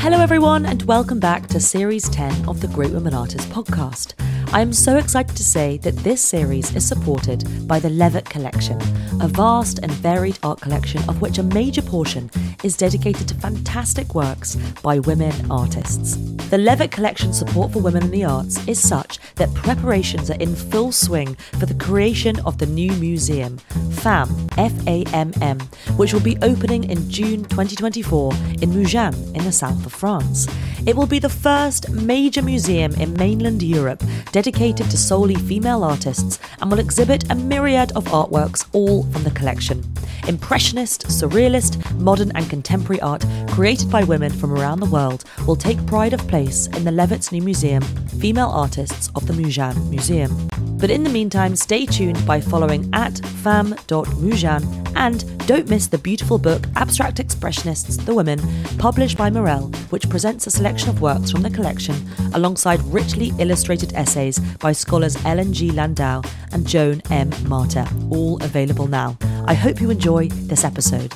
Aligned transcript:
Hello, 0.00 0.20
everyone, 0.20 0.66
and 0.66 0.82
welcome 0.82 1.18
back 1.18 1.46
to 1.46 1.60
Series 1.60 2.08
10 2.10 2.48
of 2.48 2.60
the 2.60 2.68
Great 2.68 2.90
Women 2.90 3.14
Artists 3.14 3.50
podcast. 3.50 4.14
I 4.52 4.60
am 4.60 4.72
so 4.72 4.98
excited 4.98 5.34
to 5.36 5.44
say 5.44 5.78
that 5.78 5.96
this 5.98 6.20
series 6.20 6.74
is 6.74 6.86
supported 6.86 7.66
by 7.66 7.78
the 7.78 7.88
Levett 7.88 8.26
Collection, 8.26 8.78
a 9.22 9.28
vast 9.28 9.78
and 9.78 9.90
varied 9.90 10.38
art 10.42 10.60
collection 10.60 11.00
of 11.08 11.22
which 11.22 11.38
a 11.38 11.42
major 11.42 11.80
portion 11.80 12.30
is 12.62 12.76
dedicated 12.76 13.28
to 13.28 13.34
fantastic 13.34 14.14
works 14.14 14.56
by 14.82 14.98
women 15.00 15.32
artists. 15.50 16.16
The 16.50 16.58
Levett 16.58 16.90
Collection 16.90 17.32
support 17.32 17.72
for 17.72 17.80
women 17.80 18.04
in 18.04 18.10
the 18.10 18.24
arts 18.24 18.66
is 18.68 18.78
such 18.78 19.18
that 19.36 19.52
preparations 19.54 20.30
are 20.30 20.38
in 20.38 20.54
full 20.54 20.92
swing 20.92 21.34
for 21.58 21.66
the 21.66 21.74
creation 21.74 22.38
of 22.40 22.58
the 22.58 22.66
new 22.66 22.92
museum, 22.92 23.58
FAM, 23.92 24.28
F 24.58 24.72
A 24.86 25.04
M 25.12 25.32
M, 25.40 25.58
which 25.96 26.12
will 26.12 26.20
be 26.20 26.36
opening 26.42 26.84
in 26.84 27.08
June 27.10 27.44
2024 27.44 28.32
in 28.60 28.70
Mougins 28.70 29.34
in 29.34 29.44
the 29.44 29.52
south 29.52 29.86
of 29.86 29.92
France. 29.92 30.46
It 30.84 30.96
will 30.96 31.06
be 31.06 31.20
the 31.20 31.28
first 31.28 31.88
major 31.90 32.42
museum 32.42 32.92
in 32.94 33.14
mainland 33.14 33.62
Europe 33.62 34.02
dedicated 34.32 34.90
to 34.90 34.96
solely 34.96 35.36
female 35.36 35.84
artists 35.84 36.38
and 36.60 36.70
will 36.70 36.80
exhibit 36.80 37.30
a 37.30 37.34
myriad 37.34 37.92
of 37.92 38.04
artworks, 38.06 38.68
all 38.72 39.04
from 39.04 39.22
the 39.22 39.30
collection. 39.30 39.82
Impressionist, 40.28 41.06
surrealist, 41.06 41.78
modern, 42.00 42.32
and 42.34 42.48
contemporary 42.52 43.00
art 43.00 43.24
created 43.48 43.90
by 43.90 44.04
women 44.04 44.30
from 44.30 44.52
around 44.52 44.78
the 44.78 44.90
world 44.90 45.24
will 45.46 45.56
take 45.56 45.86
pride 45.86 46.12
of 46.12 46.28
place 46.28 46.66
in 46.76 46.84
the 46.84 46.92
Levett's 46.92 47.32
new 47.32 47.40
museum, 47.40 47.80
Female 48.20 48.50
Artists 48.50 49.08
of 49.14 49.26
the 49.26 49.32
Mougins 49.32 49.88
Museum. 49.88 50.30
But 50.76 50.90
in 50.90 51.02
the 51.02 51.08
meantime, 51.08 51.56
stay 51.56 51.86
tuned 51.86 52.26
by 52.26 52.42
following 52.42 52.90
at 52.92 53.24
fam.mougins 53.42 54.82
and 54.96 55.46
don't 55.46 55.70
miss 55.70 55.86
the 55.86 55.96
beautiful 55.96 56.36
book 56.36 56.66
Abstract 56.76 57.16
Expressionists, 57.16 58.04
The 58.04 58.14
Women, 58.14 58.38
published 58.76 59.16
by 59.16 59.30
Morel, 59.30 59.68
which 59.88 60.10
presents 60.10 60.46
a 60.46 60.50
selection 60.50 60.90
of 60.90 61.00
works 61.00 61.30
from 61.30 61.40
the 61.40 61.48
collection 61.48 61.96
alongside 62.34 62.82
richly 62.82 63.32
illustrated 63.38 63.94
essays 63.94 64.38
by 64.58 64.72
scholars 64.72 65.16
Ellen 65.24 65.54
G. 65.54 65.70
Landau 65.70 66.20
and 66.52 66.66
Joan 66.66 67.00
M. 67.10 67.30
Marter, 67.48 67.86
all 68.12 68.36
available 68.44 68.88
now. 68.88 69.16
I 69.46 69.54
hope 69.54 69.80
you 69.80 69.88
enjoy 69.88 70.28
this 70.28 70.64
episode. 70.64 71.14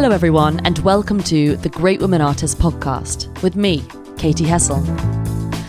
Hello, 0.00 0.12
everyone, 0.12 0.60
and 0.60 0.78
welcome 0.78 1.20
to 1.24 1.56
the 1.56 1.68
Great 1.68 2.00
Women 2.00 2.20
Artists 2.20 2.54
podcast 2.54 3.42
with 3.42 3.56
me, 3.56 3.82
Katy 4.16 4.44
Hessel. 4.44 4.80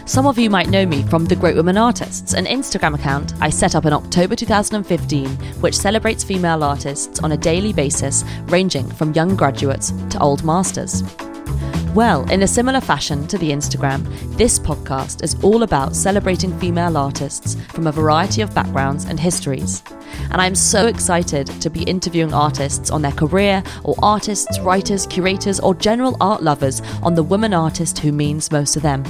Some 0.05 0.27
of 0.27 0.37
you 0.37 0.51
might 0.51 0.69
know 0.69 0.85
me 0.85 1.01
from 1.01 1.25
The 1.25 1.35
Great 1.35 1.55
Women 1.55 1.77
Artists, 1.77 2.35
an 2.35 2.45
Instagram 2.45 2.93
account 2.93 3.33
I 3.41 3.49
set 3.49 3.73
up 3.73 3.87
in 3.87 3.91
October 3.91 4.35
2015, 4.35 5.29
which 5.61 5.75
celebrates 5.75 6.23
female 6.23 6.63
artists 6.63 7.19
on 7.21 7.31
a 7.31 7.37
daily 7.37 7.73
basis, 7.73 8.23
ranging 8.43 8.87
from 8.91 9.13
young 9.13 9.35
graduates 9.35 9.93
to 10.11 10.19
old 10.19 10.43
masters. 10.43 11.01
Well, 11.95 12.29
in 12.29 12.43
a 12.43 12.47
similar 12.47 12.81
fashion 12.81 13.25
to 13.27 13.37
the 13.39 13.49
Instagram, 13.49 14.05
this 14.37 14.59
podcast 14.59 15.23
is 15.23 15.35
all 15.43 15.63
about 15.63 15.95
celebrating 15.95 16.57
female 16.59 16.95
artists 16.95 17.55
from 17.69 17.87
a 17.87 17.91
variety 17.91 18.41
of 18.41 18.53
backgrounds 18.53 19.05
and 19.05 19.19
histories. 19.19 19.81
And 20.31 20.39
I'm 20.39 20.53
so 20.53 20.85
excited 20.85 21.47
to 21.47 21.69
be 21.69 21.81
interviewing 21.83 22.31
artists 22.31 22.91
on 22.91 23.01
their 23.01 23.11
career, 23.11 23.63
or 23.83 23.95
artists, 24.03 24.59
writers, 24.59 25.07
curators, 25.07 25.59
or 25.59 25.73
general 25.73 26.15
art 26.21 26.43
lovers 26.43 26.83
on 27.01 27.15
the 27.15 27.23
woman 27.23 27.55
artist 27.55 27.97
who 27.97 28.11
means 28.11 28.51
most 28.51 28.73
to 28.73 28.79
them. 28.79 29.03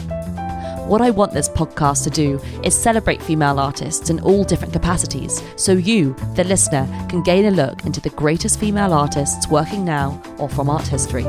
What 0.87 1.01
I 1.01 1.09
want 1.09 1.33
this 1.33 1.49
podcast 1.49 2.05
to 2.05 2.09
do 2.09 2.39
is 2.63 2.73
celebrate 2.73 3.21
female 3.21 3.59
artists 3.59 4.09
in 4.09 4.21
all 4.21 4.45
different 4.45 4.73
capacities, 4.73 5.43
so 5.57 5.73
you, 5.73 6.15
the 6.35 6.45
listener, 6.45 6.87
can 7.09 7.23
gain 7.23 7.45
a 7.45 7.51
look 7.51 7.85
into 7.85 7.99
the 7.99 8.09
greatest 8.11 8.57
female 8.57 8.93
artists 8.93 9.49
working 9.49 9.83
now 9.83 10.19
or 10.37 10.47
from 10.47 10.69
art 10.69 10.87
history. 10.87 11.25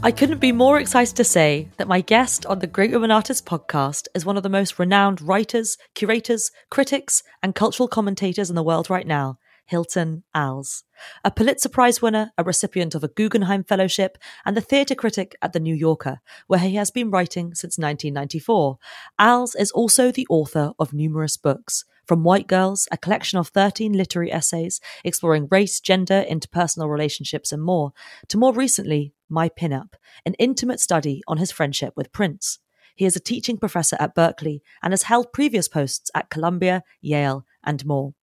I 0.00 0.12
couldn't 0.12 0.38
be 0.38 0.52
more 0.52 0.78
excited 0.78 1.16
to 1.16 1.24
say 1.24 1.68
that 1.76 1.88
my 1.88 2.00
guest 2.00 2.46
on 2.46 2.60
the 2.60 2.68
Great 2.68 2.92
Women 2.92 3.10
Artists 3.10 3.42
podcast 3.42 4.06
is 4.14 4.24
one 4.24 4.36
of 4.36 4.44
the 4.44 4.48
most 4.48 4.78
renowned 4.78 5.20
writers, 5.20 5.76
curators, 5.94 6.52
critics, 6.70 7.24
and 7.42 7.52
cultural 7.52 7.88
commentators 7.88 8.48
in 8.48 8.54
the 8.54 8.62
world 8.62 8.88
right 8.88 9.06
now, 9.06 9.38
Hilton 9.66 10.22
Als. 10.32 10.84
A 11.24 11.32
Pulitzer 11.32 11.68
Prize 11.68 12.00
winner, 12.00 12.30
a 12.38 12.44
recipient 12.44 12.94
of 12.94 13.02
a 13.02 13.08
Guggenheim 13.08 13.64
Fellowship, 13.64 14.18
and 14.46 14.56
a 14.56 14.60
theatre 14.60 14.94
critic 14.94 15.34
at 15.42 15.52
The 15.52 15.60
New 15.60 15.74
Yorker, 15.74 16.20
where 16.46 16.60
he 16.60 16.76
has 16.76 16.92
been 16.92 17.10
writing 17.10 17.52
since 17.54 17.76
1994. 17.76 18.78
Als 19.18 19.56
is 19.56 19.72
also 19.72 20.12
the 20.12 20.28
author 20.30 20.72
of 20.78 20.92
numerous 20.92 21.36
books. 21.36 21.84
From 22.08 22.24
White 22.24 22.46
Girls, 22.46 22.88
a 22.90 22.96
collection 22.96 23.38
of 23.38 23.48
13 23.48 23.92
literary 23.92 24.32
essays 24.32 24.80
exploring 25.04 25.46
race, 25.50 25.78
gender, 25.78 26.24
interpersonal 26.26 26.88
relationships, 26.90 27.52
and 27.52 27.62
more, 27.62 27.92
to 28.28 28.38
more 28.38 28.54
recently, 28.54 29.12
My 29.28 29.50
Pinup, 29.50 29.92
an 30.24 30.32
intimate 30.38 30.80
study 30.80 31.22
on 31.28 31.36
his 31.36 31.52
friendship 31.52 31.92
with 31.96 32.10
Prince. 32.10 32.60
He 32.96 33.04
is 33.04 33.14
a 33.14 33.20
teaching 33.20 33.58
professor 33.58 33.96
at 34.00 34.14
Berkeley 34.14 34.62
and 34.82 34.94
has 34.94 35.02
held 35.02 35.34
previous 35.34 35.68
posts 35.68 36.10
at 36.14 36.30
Columbia, 36.30 36.82
Yale, 37.02 37.44
and 37.62 37.84
more. 37.84 38.14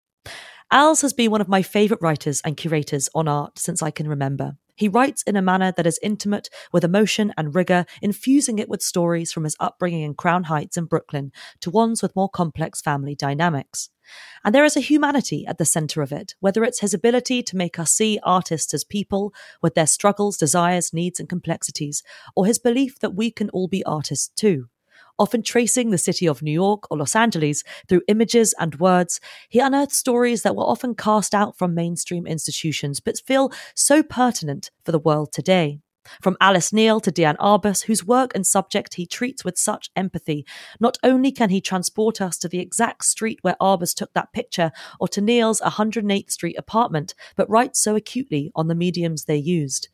Als 0.71 1.01
has 1.01 1.13
been 1.13 1.29
one 1.29 1.41
of 1.41 1.47
my 1.47 1.61
favourite 1.61 2.01
writers 2.01 2.41
and 2.43 2.57
curators 2.57 3.07
on 3.13 3.27
art 3.27 3.59
since 3.59 3.83
I 3.83 3.91
can 3.91 4.07
remember. 4.07 4.57
He 4.75 4.89
writes 4.89 5.23
in 5.23 5.35
a 5.35 5.41
manner 5.41 5.71
that 5.71 5.87
is 5.87 5.99
intimate, 6.03 6.49
with 6.71 6.83
emotion 6.83 7.33
and 7.37 7.55
rigour, 7.55 7.85
infusing 8.01 8.59
it 8.59 8.69
with 8.69 8.81
stories 8.81 9.31
from 9.31 9.45
his 9.45 9.55
upbringing 9.59 10.03
in 10.03 10.13
Crown 10.13 10.45
Heights 10.45 10.77
and 10.77 10.89
Brooklyn 10.89 11.31
to 11.61 11.69
ones 11.69 12.01
with 12.01 12.15
more 12.15 12.29
complex 12.29 12.81
family 12.81 13.15
dynamics. 13.15 13.89
And 14.43 14.53
there 14.53 14.65
is 14.65 14.77
a 14.77 14.81
humanity 14.81 15.45
at 15.47 15.57
the 15.57 15.65
centre 15.65 16.01
of 16.01 16.11
it, 16.11 16.35
whether 16.39 16.63
it's 16.63 16.81
his 16.81 16.93
ability 16.93 17.41
to 17.43 17.57
make 17.57 17.79
us 17.79 17.91
see 17.91 18.19
artists 18.23 18.73
as 18.73 18.83
people 18.83 19.33
with 19.61 19.73
their 19.73 19.87
struggles, 19.87 20.37
desires, 20.37 20.93
needs, 20.93 21.19
and 21.19 21.27
complexities, 21.27 22.03
or 22.35 22.45
his 22.45 22.59
belief 22.59 22.99
that 22.99 23.15
we 23.15 23.31
can 23.31 23.49
all 23.49 23.67
be 23.67 23.83
artists 23.85 24.29
too. 24.35 24.67
Often 25.17 25.43
tracing 25.43 25.91
the 25.91 25.97
city 25.97 26.27
of 26.27 26.41
New 26.41 26.51
York 26.51 26.91
or 26.91 26.97
Los 26.97 27.15
Angeles 27.15 27.63
through 27.87 28.01
images 28.07 28.53
and 28.59 28.75
words, 28.75 29.21
he 29.47 29.59
unearthed 29.59 29.93
stories 29.93 30.41
that 30.41 30.55
were 30.55 30.63
often 30.63 30.93
cast 30.93 31.33
out 31.33 31.57
from 31.57 31.73
mainstream 31.73 32.27
institutions 32.27 32.99
but 32.99 33.21
feel 33.25 33.51
so 33.75 34.03
pertinent 34.03 34.71
for 34.83 34.91
the 34.91 34.99
world 34.99 35.31
today. 35.31 35.79
From 36.21 36.37
Alice 36.39 36.71
Neel 36.71 36.99
to 36.99 37.11
Diane 37.11 37.37
Arbus, 37.37 37.85
whose 37.85 38.05
work 38.05 38.35
and 38.35 38.45
subject 38.45 38.95
he 38.95 39.07
treats 39.07 39.43
with 39.43 39.57
such 39.57 39.89
empathy, 39.95 40.45
not 40.79 40.97
only 41.01 41.31
can 41.31 41.49
he 41.49 41.61
transport 41.61 42.21
us 42.21 42.37
to 42.39 42.47
the 42.47 42.59
exact 42.59 43.05
street 43.05 43.39
where 43.41 43.55
Arbus 43.61 43.95
took 43.95 44.13
that 44.13 44.33
picture 44.33 44.71
or 44.99 45.07
to 45.07 45.21
Neel's 45.21 45.61
108th 45.61 46.31
Street 46.31 46.57
apartment, 46.57 47.15
but 47.35 47.49
writes 47.49 47.81
so 47.81 47.95
acutely 47.95 48.51
on 48.53 48.67
the 48.67 48.75
mediums 48.75 49.25
they 49.25 49.37
used. 49.37 49.87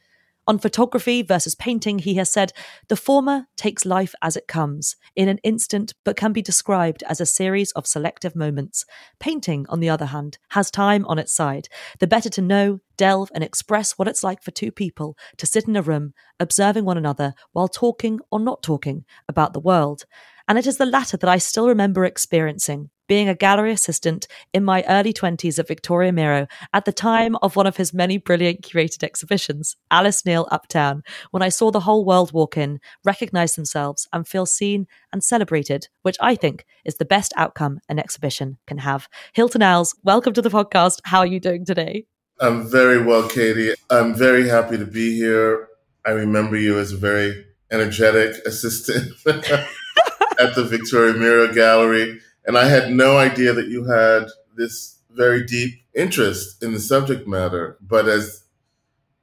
On 0.51 0.59
photography 0.59 1.21
versus 1.21 1.55
painting, 1.55 1.99
he 1.99 2.15
has 2.15 2.29
said 2.29 2.51
the 2.89 2.97
former 2.97 3.47
takes 3.55 3.85
life 3.85 4.13
as 4.21 4.35
it 4.35 4.49
comes, 4.49 4.97
in 5.15 5.29
an 5.29 5.37
instant, 5.45 5.93
but 6.03 6.17
can 6.17 6.33
be 6.33 6.41
described 6.41 7.05
as 7.07 7.21
a 7.21 7.25
series 7.25 7.71
of 7.71 7.87
selective 7.87 8.35
moments. 8.35 8.83
Painting, 9.17 9.65
on 9.69 9.79
the 9.79 9.87
other 9.87 10.07
hand, 10.07 10.39
has 10.49 10.69
time 10.69 11.05
on 11.05 11.17
its 11.17 11.31
side. 11.31 11.69
The 11.99 12.05
better 12.05 12.27
to 12.31 12.41
know, 12.41 12.79
delve, 12.97 13.31
and 13.33 13.45
express 13.45 13.93
what 13.93 14.09
it's 14.09 14.25
like 14.25 14.43
for 14.43 14.51
two 14.51 14.73
people 14.73 15.17
to 15.37 15.45
sit 15.45 15.69
in 15.69 15.77
a 15.77 15.81
room, 15.81 16.13
observing 16.37 16.83
one 16.83 16.97
another 16.97 17.33
while 17.53 17.69
talking 17.69 18.19
or 18.29 18.37
not 18.41 18.61
talking 18.61 19.05
about 19.29 19.53
the 19.53 19.61
world. 19.61 20.03
And 20.49 20.57
it 20.57 20.67
is 20.67 20.75
the 20.75 20.85
latter 20.85 21.15
that 21.15 21.29
I 21.29 21.37
still 21.37 21.69
remember 21.69 22.03
experiencing 22.03 22.89
being 23.11 23.27
a 23.27 23.35
gallery 23.35 23.73
assistant 23.73 24.25
in 24.53 24.63
my 24.63 24.85
early 24.87 25.11
20s 25.11 25.59
at 25.59 25.67
Victoria 25.67 26.13
Miro 26.13 26.47
at 26.73 26.85
the 26.85 26.93
time 26.93 27.35
of 27.41 27.57
one 27.57 27.67
of 27.67 27.75
his 27.75 27.93
many 27.93 28.17
brilliant 28.17 28.61
curated 28.61 29.03
exhibitions, 29.03 29.75
Alice 29.91 30.25
Neel 30.25 30.47
Uptown, 30.49 31.03
when 31.31 31.43
I 31.43 31.49
saw 31.49 31.71
the 31.71 31.81
whole 31.81 32.05
world 32.05 32.31
walk 32.31 32.55
in, 32.55 32.79
recognize 33.03 33.55
themselves, 33.55 34.07
and 34.13 34.25
feel 34.25 34.45
seen 34.45 34.87
and 35.11 35.21
celebrated, 35.21 35.89
which 36.03 36.15
I 36.21 36.35
think 36.35 36.65
is 36.85 36.95
the 36.95 37.03
best 37.03 37.33
outcome 37.35 37.81
an 37.89 37.99
exhibition 37.99 38.59
can 38.65 38.77
have. 38.77 39.09
Hilton 39.33 39.61
Als, 39.61 39.93
welcome 40.05 40.31
to 40.31 40.41
the 40.41 40.47
podcast. 40.47 41.01
How 41.03 41.19
are 41.19 41.27
you 41.27 41.41
doing 41.41 41.65
today? 41.65 42.05
I'm 42.39 42.65
very 42.65 43.03
well, 43.03 43.27
Katy. 43.27 43.73
I'm 43.89 44.15
very 44.15 44.47
happy 44.47 44.77
to 44.77 44.85
be 44.85 45.17
here. 45.17 45.67
I 46.05 46.11
remember 46.11 46.55
you 46.55 46.79
as 46.79 46.93
a 46.93 46.97
very 46.97 47.45
energetic 47.73 48.37
assistant 48.45 49.11
at 49.27 50.55
the 50.55 50.63
Victoria 50.63 51.13
Miro 51.15 51.53
Gallery 51.53 52.21
and 52.51 52.57
I 52.57 52.67
had 52.67 52.91
no 52.91 53.17
idea 53.17 53.53
that 53.53 53.69
you 53.69 53.85
had 53.85 54.25
this 54.57 54.99
very 55.09 55.41
deep 55.45 55.73
interest 55.95 56.61
in 56.61 56.73
the 56.73 56.81
subject 56.81 57.25
matter. 57.25 57.77
But 57.79 58.09
as 58.09 58.43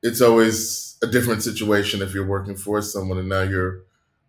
it's 0.02 0.22
always 0.22 0.96
a 1.02 1.06
different 1.06 1.42
situation 1.42 2.00
if 2.00 2.14
you're 2.14 2.26
working 2.26 2.56
for 2.56 2.80
someone 2.80 3.18
and 3.18 3.28
now 3.28 3.42
you're 3.42 3.82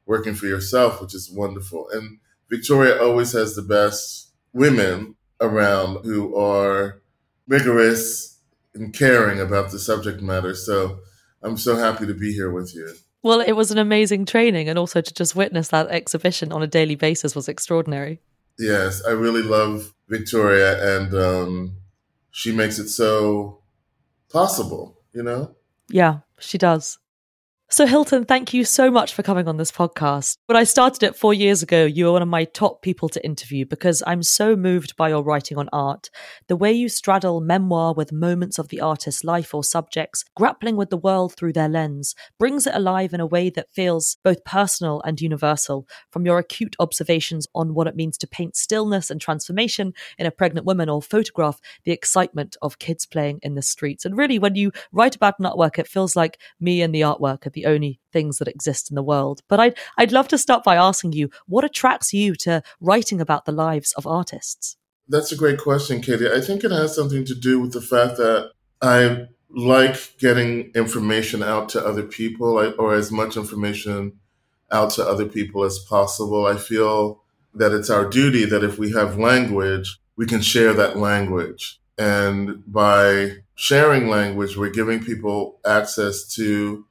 working 0.05 0.35
for 0.35 0.47
yourself, 0.47 0.99
which 0.99 1.15
is 1.15 1.31
wonderful. 1.31 1.87
And 1.93 2.19
Victoria 2.49 3.01
always 3.01 3.31
has 3.31 3.55
the 3.55 3.61
best 3.61 4.33
women 4.51 5.15
around 5.39 6.03
who 6.03 6.35
are 6.35 7.01
rigorous 7.47 8.37
and 8.73 8.93
caring 8.93 9.39
about 9.39 9.71
the 9.71 9.79
subject 9.79 10.21
matter. 10.21 10.53
So 10.53 10.99
I'm 11.41 11.55
so 11.55 11.77
happy 11.77 12.05
to 12.05 12.13
be 12.13 12.33
here 12.33 12.51
with 12.51 12.75
you. 12.75 12.95
Well, 13.23 13.39
it 13.39 13.53
was 13.53 13.71
an 13.71 13.77
amazing 13.77 14.25
training, 14.25 14.67
and 14.67 14.77
also 14.77 14.99
to 14.99 15.13
just 15.13 15.37
witness 15.37 15.69
that 15.69 15.87
exhibition 15.87 16.51
on 16.51 16.61
a 16.61 16.67
daily 16.67 16.95
basis 16.95 17.33
was 17.33 17.47
extraordinary. 17.47 18.19
Yes, 18.59 19.01
I 19.05 19.11
really 19.11 19.41
love 19.41 19.93
Victoria, 20.09 20.97
and 20.97 21.13
um, 21.13 21.77
she 22.31 22.51
makes 22.51 22.77
it 22.77 22.89
so 22.89 23.59
possible, 24.29 24.99
you 25.13 25.23
know? 25.23 25.55
Yeah, 25.87 26.19
she 26.39 26.57
does. 26.57 26.97
So, 27.71 27.85
Hilton, 27.85 28.25
thank 28.25 28.51
you 28.51 28.63
so 28.63 28.89
much 28.89 29.13
for 29.13 29.21
coming 29.21 29.47
on 29.47 29.57
this 29.57 29.71
podcast. 29.71 30.37
When 30.47 30.57
I 30.57 30.63
started 30.63 31.03
it 31.03 31.15
four 31.15 31.35
years 31.35 31.61
ago, 31.61 31.85
you 31.85 32.05
were 32.05 32.13
one 32.13 32.23
of 32.23 32.27
my 32.27 32.45
top 32.45 32.81
people 32.81 33.09
to 33.09 33.23
interview 33.23 33.63
because 33.63 34.01
I'm 34.07 34.23
so 34.23 34.55
moved 34.55 34.95
by 34.95 35.09
your 35.09 35.21
writing 35.21 35.55
on 35.59 35.69
art. 35.71 36.09
The 36.47 36.55
way 36.55 36.71
you 36.71 36.89
straddle 36.89 37.41
memoir 37.41 37.93
with 37.93 38.11
moments 38.11 38.57
of 38.57 38.69
the 38.69 38.81
artist's 38.81 39.23
life 39.23 39.53
or 39.53 39.63
subjects, 39.63 40.25
grappling 40.35 40.77
with 40.77 40.89
the 40.89 40.97
world 40.97 41.35
through 41.35 41.53
their 41.53 41.69
lens, 41.69 42.15
brings 42.39 42.65
it 42.65 42.73
alive 42.73 43.13
in 43.13 43.19
a 43.19 43.27
way 43.27 43.51
that 43.51 43.69
feels 43.69 44.17
both 44.23 44.43
personal 44.45 44.99
and 45.05 45.21
universal. 45.21 45.87
From 46.09 46.25
your 46.25 46.39
acute 46.39 46.75
observations 46.79 47.45
on 47.53 47.75
what 47.75 47.85
it 47.85 47.95
means 47.95 48.17
to 48.17 48.27
paint 48.27 48.55
stillness 48.55 49.11
and 49.11 49.21
transformation 49.21 49.93
in 50.17 50.25
a 50.25 50.31
pregnant 50.31 50.65
woman 50.65 50.89
or 50.89 51.03
photograph 51.03 51.59
the 51.83 51.91
excitement 51.91 52.57
of 52.63 52.79
kids 52.79 53.05
playing 53.05 53.37
in 53.43 53.53
the 53.53 53.61
streets. 53.61 54.05
And 54.05 54.17
really, 54.17 54.39
when 54.39 54.55
you 54.55 54.71
write 54.91 55.15
about 55.15 55.37
an 55.37 55.45
artwork, 55.45 55.77
it 55.77 55.87
feels 55.87 56.15
like 56.15 56.39
me 56.59 56.81
and 56.81 56.95
the 56.95 57.01
artwork 57.01 57.45
are 57.45 57.51
the 57.51 57.58
only 57.65 57.99
things 58.11 58.37
that 58.37 58.47
exist 58.47 58.89
in 58.89 58.95
the 58.95 59.03
world. 59.03 59.41
But 59.47 59.59
I'd, 59.59 59.77
I'd 59.97 60.11
love 60.11 60.27
to 60.29 60.37
start 60.37 60.63
by 60.63 60.75
asking 60.75 61.13
you 61.13 61.29
what 61.47 61.63
attracts 61.63 62.13
you 62.13 62.35
to 62.37 62.61
writing 62.79 63.21
about 63.21 63.45
the 63.45 63.51
lives 63.51 63.93
of 63.93 64.07
artists? 64.07 64.77
That's 65.07 65.31
a 65.31 65.37
great 65.37 65.59
question, 65.59 66.01
Katie. 66.01 66.31
I 66.31 66.39
think 66.39 66.63
it 66.63 66.71
has 66.71 66.95
something 66.95 67.25
to 67.25 67.35
do 67.35 67.59
with 67.59 67.73
the 67.73 67.81
fact 67.81 68.17
that 68.17 68.51
I 68.81 69.27
like 69.49 70.17
getting 70.19 70.71
information 70.75 71.41
out 71.41 71.69
to 71.69 71.85
other 71.85 72.03
people 72.03 72.73
or 72.77 72.93
as 72.93 73.11
much 73.11 73.35
information 73.35 74.19
out 74.71 74.91
to 74.91 75.03
other 75.03 75.25
people 75.25 75.63
as 75.63 75.79
possible. 75.79 76.45
I 76.45 76.57
feel 76.57 77.23
that 77.55 77.71
it's 77.71 77.89
our 77.89 78.07
duty 78.07 78.45
that 78.45 78.63
if 78.63 78.77
we 78.77 78.91
have 78.91 79.17
language, 79.17 79.99
we 80.15 80.27
can 80.27 80.41
share 80.41 80.73
that 80.73 80.97
language. 80.97 81.79
And 81.97 82.63
by 82.71 83.37
sharing 83.55 84.07
language, 84.07 84.55
we're 84.55 84.69
giving 84.69 85.03
people 85.03 85.59
access 85.65 86.33
to 86.35 86.85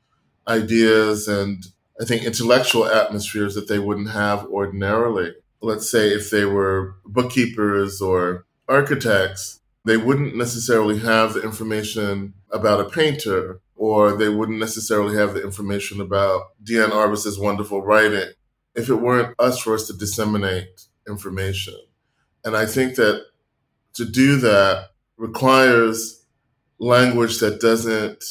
ideas 0.49 1.29
and 1.29 1.65
I 2.01 2.05
think 2.05 2.25
intellectual 2.25 2.87
atmospheres 2.87 3.55
that 3.55 3.69
they 3.69 3.79
wouldn't 3.79 4.11
have 4.11 4.47
ordinarily. 4.47 5.35
Let's 5.61 5.91
say 5.91 6.09
if 6.09 6.31
they 6.31 6.45
were 6.45 6.95
bookkeepers 7.05 8.01
or 8.01 8.47
architects, 8.69 9.61
they 9.85 9.97
wouldn't 9.97 10.37
necessarily 10.37 11.01
have 11.01 11.35
the 11.35 11.43
information 11.43 12.35
about 12.51 12.81
a 12.81 12.89
painter, 12.89 13.61
or 13.75 14.17
they 14.17 14.29
wouldn't 14.29 14.59
necessarily 14.59 15.17
have 15.17 15.35
the 15.35 15.43
information 15.43 16.01
about 16.01 16.53
Diane 16.63 16.93
Arbus's 16.93 17.39
wonderful 17.39 17.83
writing 17.83 18.31
if 18.75 18.89
it 18.89 18.97
weren't 18.97 19.35
us 19.39 19.61
for 19.61 19.75
us 19.75 19.87
to 19.89 19.93
disseminate 19.93 20.87
information. 21.09 21.75
And 22.45 22.57
I 22.57 22.67
think 22.67 22.95
that 22.97 23.25
to 23.95 24.05
do 24.05 24.37
that 24.37 24.91
requires 25.17 26.25
language 26.79 27.39
that 27.39 27.61
doesn't 27.61 28.23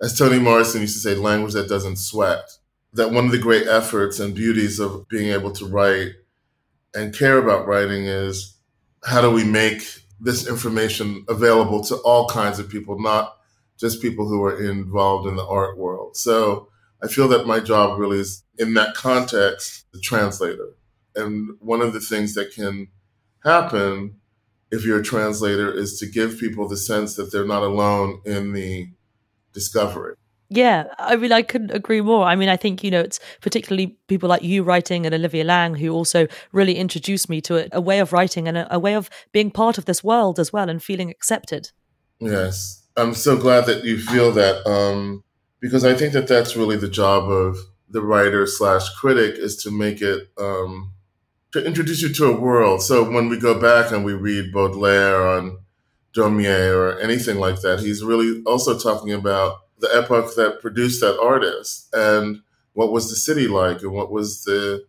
as 0.00 0.16
Toni 0.16 0.38
Morrison 0.38 0.82
used 0.82 0.94
to 0.94 1.00
say, 1.00 1.14
language 1.14 1.54
that 1.54 1.68
doesn't 1.68 1.96
sweat. 1.96 2.50
That 2.92 3.10
one 3.10 3.26
of 3.26 3.30
the 3.30 3.38
great 3.38 3.66
efforts 3.66 4.20
and 4.20 4.34
beauties 4.34 4.78
of 4.78 5.08
being 5.08 5.30
able 5.30 5.52
to 5.52 5.66
write 5.66 6.12
and 6.94 7.14
care 7.14 7.38
about 7.38 7.66
writing 7.66 8.06
is 8.06 8.56
how 9.04 9.20
do 9.20 9.30
we 9.30 9.44
make 9.44 9.82
this 10.18 10.48
information 10.48 11.24
available 11.28 11.82
to 11.84 11.96
all 11.96 12.28
kinds 12.28 12.58
of 12.58 12.70
people, 12.70 12.98
not 12.98 13.36
just 13.78 14.00
people 14.00 14.26
who 14.26 14.42
are 14.42 14.62
involved 14.62 15.28
in 15.28 15.36
the 15.36 15.44
art 15.44 15.76
world. 15.76 16.16
So 16.16 16.68
I 17.02 17.08
feel 17.08 17.28
that 17.28 17.46
my 17.46 17.60
job 17.60 17.98
really 17.98 18.18
is 18.18 18.42
in 18.58 18.74
that 18.74 18.94
context, 18.94 19.84
the 19.92 20.00
translator. 20.00 20.74
And 21.14 21.56
one 21.60 21.82
of 21.82 21.92
the 21.92 22.00
things 22.00 22.34
that 22.34 22.52
can 22.52 22.88
happen 23.44 24.16
if 24.70 24.84
you're 24.84 25.00
a 25.00 25.04
translator 25.04 25.72
is 25.72 25.98
to 26.00 26.06
give 26.06 26.38
people 26.38 26.66
the 26.66 26.76
sense 26.76 27.14
that 27.16 27.30
they're 27.30 27.46
not 27.46 27.62
alone 27.62 28.20
in 28.24 28.52
the 28.52 28.88
discovery. 29.56 30.16
Yeah, 30.48 30.84
I 30.98 31.16
mean, 31.16 31.32
I 31.32 31.42
couldn't 31.42 31.72
agree 31.72 32.00
more. 32.00 32.24
I 32.24 32.36
mean, 32.36 32.48
I 32.48 32.56
think, 32.56 32.84
you 32.84 32.90
know, 32.90 33.00
it's 33.00 33.18
particularly 33.40 33.96
people 34.06 34.28
like 34.28 34.42
you 34.42 34.62
writing 34.62 35.04
and 35.06 35.14
Olivia 35.14 35.44
Laing 35.44 35.74
who 35.74 35.90
also 35.90 36.28
really 36.52 36.76
introduced 36.76 37.28
me 37.28 37.40
to 37.40 37.64
a, 37.64 37.78
a 37.78 37.80
way 37.80 37.98
of 37.98 38.12
writing 38.12 38.46
and 38.46 38.56
a, 38.58 38.74
a, 38.74 38.78
way 38.78 38.94
of 38.94 39.10
being 39.32 39.50
part 39.50 39.78
of 39.78 39.86
this 39.86 40.04
world 40.04 40.38
as 40.38 40.52
well 40.52 40.68
and 40.68 40.82
feeling 40.82 41.10
accepted. 41.10 41.72
Yes. 42.20 42.86
I'm 42.96 43.14
so 43.14 43.36
glad 43.36 43.66
that 43.66 43.84
you 43.84 43.98
feel 43.98 44.30
that 44.32 44.64
um, 44.66 45.24
because 45.60 45.84
I 45.84 45.94
think 45.94 46.12
that 46.12 46.28
that's 46.28 46.56
really 46.56 46.76
the 46.76 46.88
job 46.88 47.28
of 47.28 47.56
the 47.88 48.02
writer 48.02 48.46
slash 48.46 48.88
critic 49.00 49.34
is 49.38 49.56
to 49.64 49.70
make 49.72 50.00
it, 50.00 50.28
um, 50.38 50.92
to 51.52 51.64
introduce 51.64 52.02
you 52.02 52.12
to 52.12 52.26
a 52.26 52.40
world. 52.40 52.82
So 52.82 53.08
when 53.10 53.28
we 53.28 53.38
go 53.38 53.60
back 53.60 53.90
and 53.90 54.04
we 54.04 54.12
read 54.12 54.52
Baudelaire 54.52 55.26
on 55.26 55.58
Daumier 56.16 56.74
or 56.74 56.98
anything 57.00 57.38
like 57.38 57.60
that. 57.60 57.80
He's 57.80 58.02
really 58.02 58.42
also 58.44 58.78
talking 58.78 59.12
about 59.12 59.58
the 59.78 59.88
epoch 59.94 60.34
that 60.36 60.60
produced 60.60 61.00
that 61.00 61.20
artist 61.20 61.88
and 61.92 62.40
what 62.72 62.92
was 62.92 63.10
the 63.10 63.16
city 63.16 63.46
like 63.46 63.82
and 63.82 63.92
what 63.92 64.10
was 64.10 64.44
the 64.44 64.84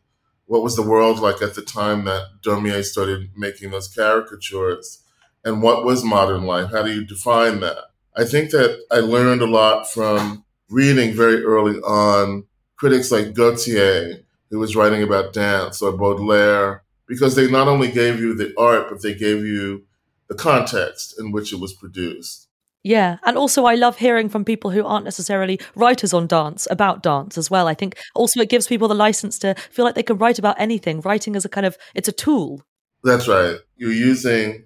what 0.46 0.64
was 0.64 0.78
the 0.78 0.82
world 0.82 1.20
like 1.20 1.42
at 1.42 1.56
the 1.56 1.62
time 1.62 2.06
that 2.06 2.42
Daumier 2.42 2.84
started 2.84 3.32
making 3.36 3.72
those 3.72 3.90
caricatures 3.90 5.04
and 5.44 5.62
what 5.62 5.84
was 5.84 6.04
modern 6.04 6.44
life? 6.44 6.72
How 6.72 6.84
do 6.84 6.94
you 6.94 7.06
define 7.06 7.60
that? 7.60 7.78
I 8.16 8.24
think 8.24 8.52
that 8.52 8.80
I 8.92 8.98
learned 9.00 9.42
a 9.42 9.48
lot 9.48 9.92
from 9.92 10.46
reading 10.70 11.14
very 11.14 11.44
early 11.44 11.80
on 11.80 12.46
critics 12.78 13.12
like 13.12 13.34
Gautier, 13.34 14.24
who 14.50 14.60
was 14.60 14.76
writing 14.76 15.04
about 15.04 15.34
dance, 15.34 15.82
or 15.82 15.92
Baudelaire, 15.92 16.84
because 17.08 17.36
they 17.36 17.50
not 17.50 17.68
only 17.68 17.92
gave 17.92 18.20
you 18.20 18.34
the 18.34 18.54
art, 18.58 18.90
but 18.90 19.02
they 19.02 19.14
gave 19.14 19.46
you 19.46 19.84
the 20.30 20.36
context 20.36 21.20
in 21.20 21.32
which 21.32 21.54
it 21.54 21.60
was 21.60 21.74
produced. 21.74 22.48
Yeah. 22.84 23.18
And 23.26 23.38
also, 23.38 23.66
I 23.66 23.76
love 23.76 23.98
hearing 23.98 24.30
from 24.30 24.46
people 24.46 24.72
who 24.72 24.86
aren't 24.86 25.04
necessarily 25.04 25.60
writers 25.76 26.14
on 26.14 26.28
dance 26.28 26.68
about 26.72 27.04
dance 27.04 27.38
as 27.38 27.52
well. 27.52 27.68
I 27.68 27.74
think 27.74 27.98
also 28.16 28.40
it 28.40 28.50
gives 28.50 28.68
people 28.68 28.88
the 28.88 28.96
license 28.96 29.38
to 29.40 29.56
feel 29.56 29.84
like 29.84 29.96
they 29.96 30.04
can 30.04 30.18
write 30.18 30.40
about 30.40 30.60
anything. 30.60 31.02
Writing 31.02 31.36
is 31.36 31.44
a 31.44 31.50
kind 31.50 31.66
of, 31.66 31.78
it's 31.96 32.08
a 32.08 32.14
tool. 32.14 32.62
That's 33.04 33.28
right. 33.28 33.58
You're 33.76 33.92
using 33.92 34.66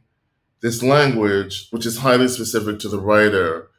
this 0.61 0.83
language, 0.83 1.67
which 1.71 1.85
is 1.85 1.97
highly 1.97 2.27
specific 2.27 2.79
to 2.79 2.89
the 2.89 2.99
writer, 2.99 3.69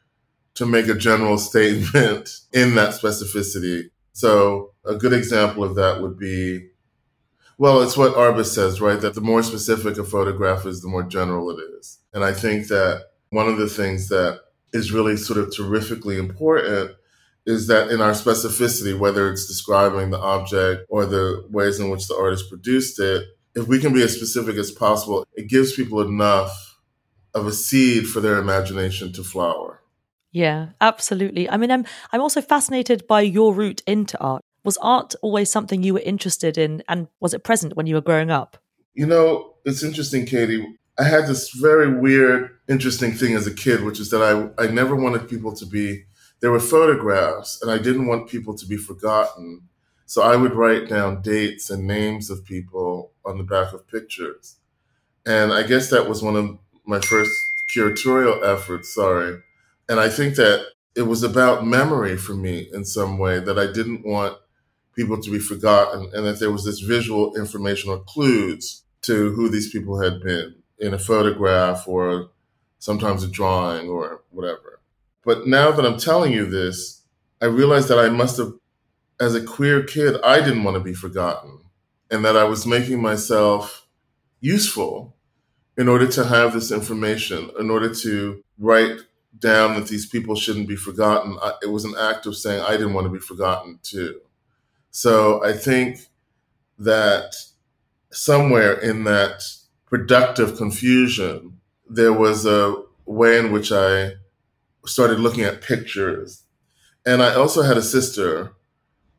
to 0.55 0.67
make 0.67 0.89
a 0.89 0.95
general 0.95 1.39
statement 1.49 2.31
in 2.53 2.75
that 2.75 2.95
specificity. 2.95 3.91
So, 4.13 4.73
a 4.85 4.97
good 4.97 5.13
example 5.13 5.65
of 5.65 5.77
that 5.77 6.03
would 6.03 6.19
be 6.19 6.69
well, 7.59 7.83
it's 7.83 7.97
what 7.97 8.15
Arbus 8.15 8.47
says, 8.47 8.81
right? 8.81 9.01
That 9.01 9.15
the 9.15 9.21
more 9.21 9.43
specific 9.43 9.99
a 9.99 10.05
photograph 10.05 10.67
is, 10.67 10.83
the 10.83 10.89
more 10.89 11.03
general 11.03 11.51
it 11.51 11.63
is. 11.79 11.99
And 12.13 12.25
I 12.25 12.33
think 12.33 12.69
that 12.69 13.07
one 13.31 13.49
of 13.49 13.59
the 13.59 13.69
things 13.69 14.09
that 14.09 14.41
is 14.73 14.93
really 14.93 15.17
sort 15.17 15.39
of 15.39 15.55
terrifically 15.55 16.19
important 16.19 16.93
is 17.47 17.67
that 17.67 17.91
in 17.91 18.01
our 18.01 18.13
specificity, 18.13 18.97
whether 18.97 19.31
it's 19.31 19.47
describing 19.47 20.11
the 20.11 20.19
object 20.19 20.87
or 20.89 21.07
the 21.07 21.45
ways 21.51 21.81
in 21.81 21.91
which 21.91 22.07
the 22.07 22.17
artist 22.17 22.49
produced 22.49 23.01
it, 23.01 23.27
if 23.55 23.67
we 23.67 23.81
can 23.81 23.93
be 23.93 24.03
as 24.03 24.15
specific 24.15 24.57
as 24.57 24.71
possible, 24.71 25.27
it 25.35 25.49
gives 25.49 25.75
people 25.75 26.01
enough 26.01 26.79
of 27.35 27.47
a 27.47 27.53
seed 27.53 28.07
for 28.07 28.21
their 28.21 28.39
imagination 28.39 29.13
to 29.13 29.25
flower. 29.25 29.83
Yeah, 30.31 30.69
absolutely. 30.81 31.49
I 31.51 31.59
mean, 31.59 31.71
I'm 31.71 31.85
I'm 32.11 32.23
also 32.23 32.41
fascinated 32.41 33.07
by 33.07 33.21
your 33.21 33.53
route 33.53 33.83
into 33.87 34.19
art. 34.19 34.43
Was 34.65 34.79
art 34.79 35.15
always 35.23 35.51
something 35.51 35.83
you 35.83 35.95
were 35.95 36.01
interested 36.01 36.57
in, 36.57 36.83
and 36.89 37.09
was 37.21 37.35
it 37.35 37.43
present 37.43 37.77
when 37.77 37.87
you 37.87 37.97
were 37.97 38.01
growing 38.01 38.31
up? 38.31 38.59
You 38.95 39.07
know, 39.07 39.55
it's 39.65 39.83
interesting, 39.83 40.25
Katy. 40.27 40.65
I 40.99 41.05
had 41.05 41.27
this 41.27 41.51
very 41.51 41.93
weird, 41.93 42.51
interesting 42.69 43.13
thing 43.13 43.35
as 43.35 43.47
a 43.47 43.55
kid, 43.55 43.83
which 43.83 43.99
is 43.99 44.11
that 44.11 44.23
I, 44.59 44.63
I 44.63 44.67
never 44.69 44.95
wanted 44.95 45.29
people 45.29 45.55
to 45.57 45.67
be, 45.67 46.05
there 46.41 46.51
were 46.51 46.61
photographs, 46.61 47.61
and 47.61 47.71
I 47.71 47.79
didn't 47.79 48.07
want 48.07 48.29
people 48.29 48.57
to 48.57 48.67
be 48.67 48.77
forgotten. 48.77 49.69
So 50.07 50.23
I 50.23 50.37
would 50.37 50.55
write 50.55 50.89
down 50.89 51.23
dates 51.23 51.71
and 51.71 51.87
names 51.87 52.31
of 52.31 52.45
people 52.45 53.13
on 53.25 53.39
the 53.39 53.45
back 53.45 53.73
of 53.73 53.89
pictures. 53.89 54.57
And 55.25 55.53
I 55.53 55.63
guess 55.63 55.89
that 55.91 56.09
was 56.09 56.23
one 56.23 56.37
of 56.37 56.59
my 56.85 57.01
first 57.01 57.33
curatorial 57.75 58.45
efforts, 58.45 58.95
sorry. 58.95 59.41
And 59.89 59.99
I 59.99 60.09
think 60.09 60.35
that 60.37 60.67
it 60.95 61.03
was 61.03 61.23
about 61.23 61.67
memory 61.67 62.17
for 62.17 62.35
me 62.35 62.69
in 62.73 62.85
some 62.85 63.19
way 63.19 63.41
that 63.41 63.59
I 63.59 63.73
didn't 63.73 64.05
want 64.05 64.37
people 64.95 65.21
to 65.21 65.31
be 65.31 65.39
forgotten, 65.39 66.11
and 66.13 66.27
that 66.27 66.39
there 66.39 66.51
was 66.51 66.65
this 66.65 66.81
visual 66.81 67.35
information 67.37 67.91
or 67.91 68.01
clues 68.01 68.83
to 69.03 69.33
who 69.33 69.49
these 69.49 69.71
people 69.71 70.01
had 70.01 70.23
been 70.23 70.55
in 70.79 70.95
a 70.95 70.99
photograph 70.99 71.87
or 71.89 72.31
sometimes 72.79 73.23
a 73.23 73.29
drawing 73.29 73.89
or 73.89 74.23
whatever. 74.31 74.81
But 75.25 75.47
now 75.47 75.71
that 75.71 75.87
I'm 75.87 75.99
telling 75.99 76.33
you 76.33 76.47
this, 76.47 77.03
I 77.41 77.47
realize 77.47 77.89
that 77.89 77.99
I 77.99 78.09
must 78.09 78.37
have, 78.39 78.53
as 79.21 79.35
a 79.35 79.45
queer 79.45 79.83
kid, 79.85 80.21
I 80.23 80.41
didn't 80.41 80.65
want 80.65 80.77
to 80.77 80.83
be 80.83 80.95
forgotten, 80.95 81.61
and 82.11 82.25
that 82.25 82.37
I 82.37 82.45
was 82.45 82.67
making 82.67 83.01
myself 83.01 83.87
useful 84.41 85.15
in 85.77 85.89
order 85.89 86.07
to 86.07 86.25
have 86.25 86.53
this 86.53 86.71
information, 86.71 87.51
in 87.59 87.71
order 87.71 87.95
to 87.95 88.43
write 88.59 89.01
down 89.39 89.75
that 89.75 89.89
these 89.89 90.07
people 90.07 90.35
shouldn't 90.35 90.69
be 90.69 90.77
forgotten. 90.77 91.39
it 91.63 91.71
was 91.71 91.85
an 91.85 91.95
act 91.99 92.27
of 92.27 92.37
saying 92.37 92.63
I 92.63 92.73
didn't 92.73 92.95
want 92.95 93.07
to 93.07 93.13
be 93.13 93.19
forgotten 93.19 93.79
too. 93.83 94.21
So 94.93 95.43
I 95.43 95.55
think 95.55 96.01
that 96.79 97.35
somewhere 98.13 98.75
in 98.75 99.05
that 99.05 99.43
productive 99.87 100.57
confusion, 100.57 101.59
there 101.89 102.13
was 102.13 102.47
a 102.47 102.77
way 103.07 103.39
in 103.39 103.53
which 103.53 103.73
I 103.73 104.13
started 104.85 105.19
looking 105.19 105.45
at 105.45 105.63
pictures. 105.63 106.45
And 107.07 107.23
I 107.23 107.35
also 107.35 107.63
had 107.63 107.79
a 107.79 107.83
sister 107.83 108.53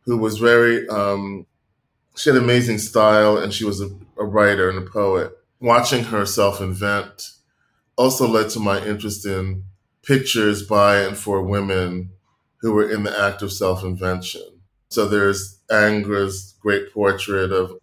who 0.06 0.18
was 0.18 0.38
very, 0.38 0.88
um, 0.89 1.48
she 2.15 2.30
had 2.30 2.38
amazing 2.38 2.77
style 2.77 3.38
and 3.38 3.51
she 3.51 3.65
was 3.65 3.82
a, 3.82 3.89
a 4.18 4.25
writer 4.25 4.70
and 4.70 4.77
a 4.77 4.89
poet. 4.89 5.32
Watching 5.60 6.03
her 6.06 6.25
self 6.25 6.62
invent 6.62 7.32
also 7.96 8.27
led 8.27 8.50
to 8.51 8.60
my 8.60 8.84
interest 8.86 9.25
in 9.25 9.63
pictures 10.03 10.62
by 10.62 11.00
and 11.00 11.18
for 11.18 11.42
women 11.42 12.12
who 12.58 12.74
were 12.74 12.89
in 12.89 13.03
the 13.03 13.20
act 13.20 13.42
of 13.42 13.51
self 13.51 13.84
invention. 13.84 14.44
So 14.89 15.08
there's 15.08 15.60
Ingres's 15.74 16.53
great 16.62 16.94
portrait 16.94 17.51
of 17.51 17.80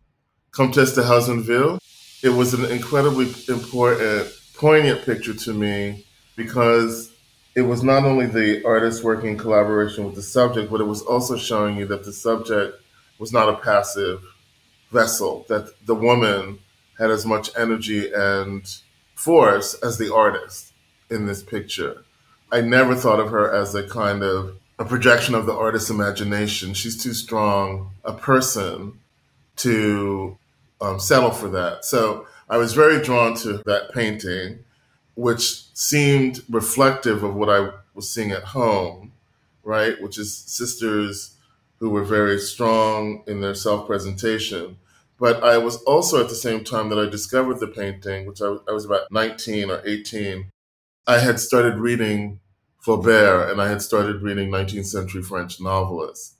Comtesse 0.53 0.95
de 0.95 1.03
Haussonville. 1.03 1.79
It 2.23 2.31
was 2.31 2.55
an 2.55 2.65
incredibly 2.67 3.33
important, 3.49 4.33
poignant 4.55 5.05
picture 5.05 5.35
to 5.35 5.53
me 5.53 6.07
because 6.37 7.13
it 7.57 7.63
was 7.63 7.83
not 7.83 8.05
only 8.05 8.27
the 8.27 8.65
artist 8.65 9.03
working 9.03 9.31
in 9.31 9.39
collaboration 9.39 10.05
with 10.05 10.15
the 10.15 10.23
subject, 10.23 10.71
but 10.71 10.81
it 10.81 10.85
was 10.85 11.03
also 11.03 11.37
showing 11.37 11.77
you 11.77 11.87
that 11.87 12.05
the 12.05 12.13
subject 12.13 12.81
was 13.19 13.33
not 13.33 13.49
a 13.49 13.57
passive 13.57 14.23
vessel, 14.93 15.45
that 15.49 15.73
the 15.87 15.95
woman 15.95 16.61
had 16.99 17.11
as 17.11 17.27
much 17.27 17.51
energy 17.59 18.13
and 18.13 18.63
force 19.15 19.75
as 19.83 19.99
the 19.99 20.15
artist 20.15 20.73
in 21.11 21.27
this 21.27 21.43
picture. 21.43 22.05
I 22.53 22.61
never 22.61 22.95
thought 22.95 23.21
of 23.21 23.31
her 23.31 23.53
as 23.53 23.75
a 23.75 23.89
kind 23.89 24.23
of 24.23 24.57
a 24.81 24.85
projection 24.87 25.35
of 25.35 25.45
the 25.45 25.53
artist's 25.53 25.91
imagination. 25.91 26.73
She's 26.73 27.01
too 27.01 27.13
strong 27.13 27.91
a 28.03 28.15
person 28.15 28.99
to 29.57 30.39
um, 30.81 30.99
settle 30.99 31.33
for 31.33 31.51
that. 31.51 31.85
So 31.85 32.27
I 32.49 32.57
was 32.57 32.73
very 32.73 33.03
drawn 33.03 33.35
to 33.37 33.63
that 33.67 33.93
painting, 33.93 34.61
which 35.17 35.65
seemed 35.75 36.43
reflective 36.49 37.23
of 37.23 37.35
what 37.35 37.51
I 37.51 37.73
was 37.95 38.11
seeing 38.11 38.31
at 38.31 38.43
home, 38.43 39.13
right? 39.63 40.01
Which 40.01 40.17
is 40.17 40.35
sisters 40.35 41.37
who 41.79 41.91
were 41.91 42.05
very 42.05 42.39
strong 42.39 43.23
in 43.27 43.43
their 43.43 43.55
self 43.55 43.87
presentation. 43.87 44.79
But 45.19 45.45
I 45.45 45.59
was 45.59 45.77
also 45.83 46.23
at 46.23 46.31
the 46.31 46.35
same 46.35 46.65
time 46.65 46.89
that 46.89 46.99
I 46.99 47.05
discovered 47.05 47.61
the 47.61 47.67
painting, 47.67 48.25
which 48.25 48.41
I, 48.41 48.57
I 48.67 48.73
was 48.73 48.87
about 48.87 49.13
19 49.13 49.71
or 49.71 49.83
18, 49.85 50.51
I 51.07 51.19
had 51.19 51.39
started 51.39 51.77
reading 51.77 52.40
Flaubert 52.85 53.51
and 53.51 53.61
I 53.61 53.69
had 53.69 53.83
started 53.83 54.23
reading 54.23 54.51
19th 54.51 54.87
century 54.87 55.23
French 55.23 55.61
novelists. 55.61 56.37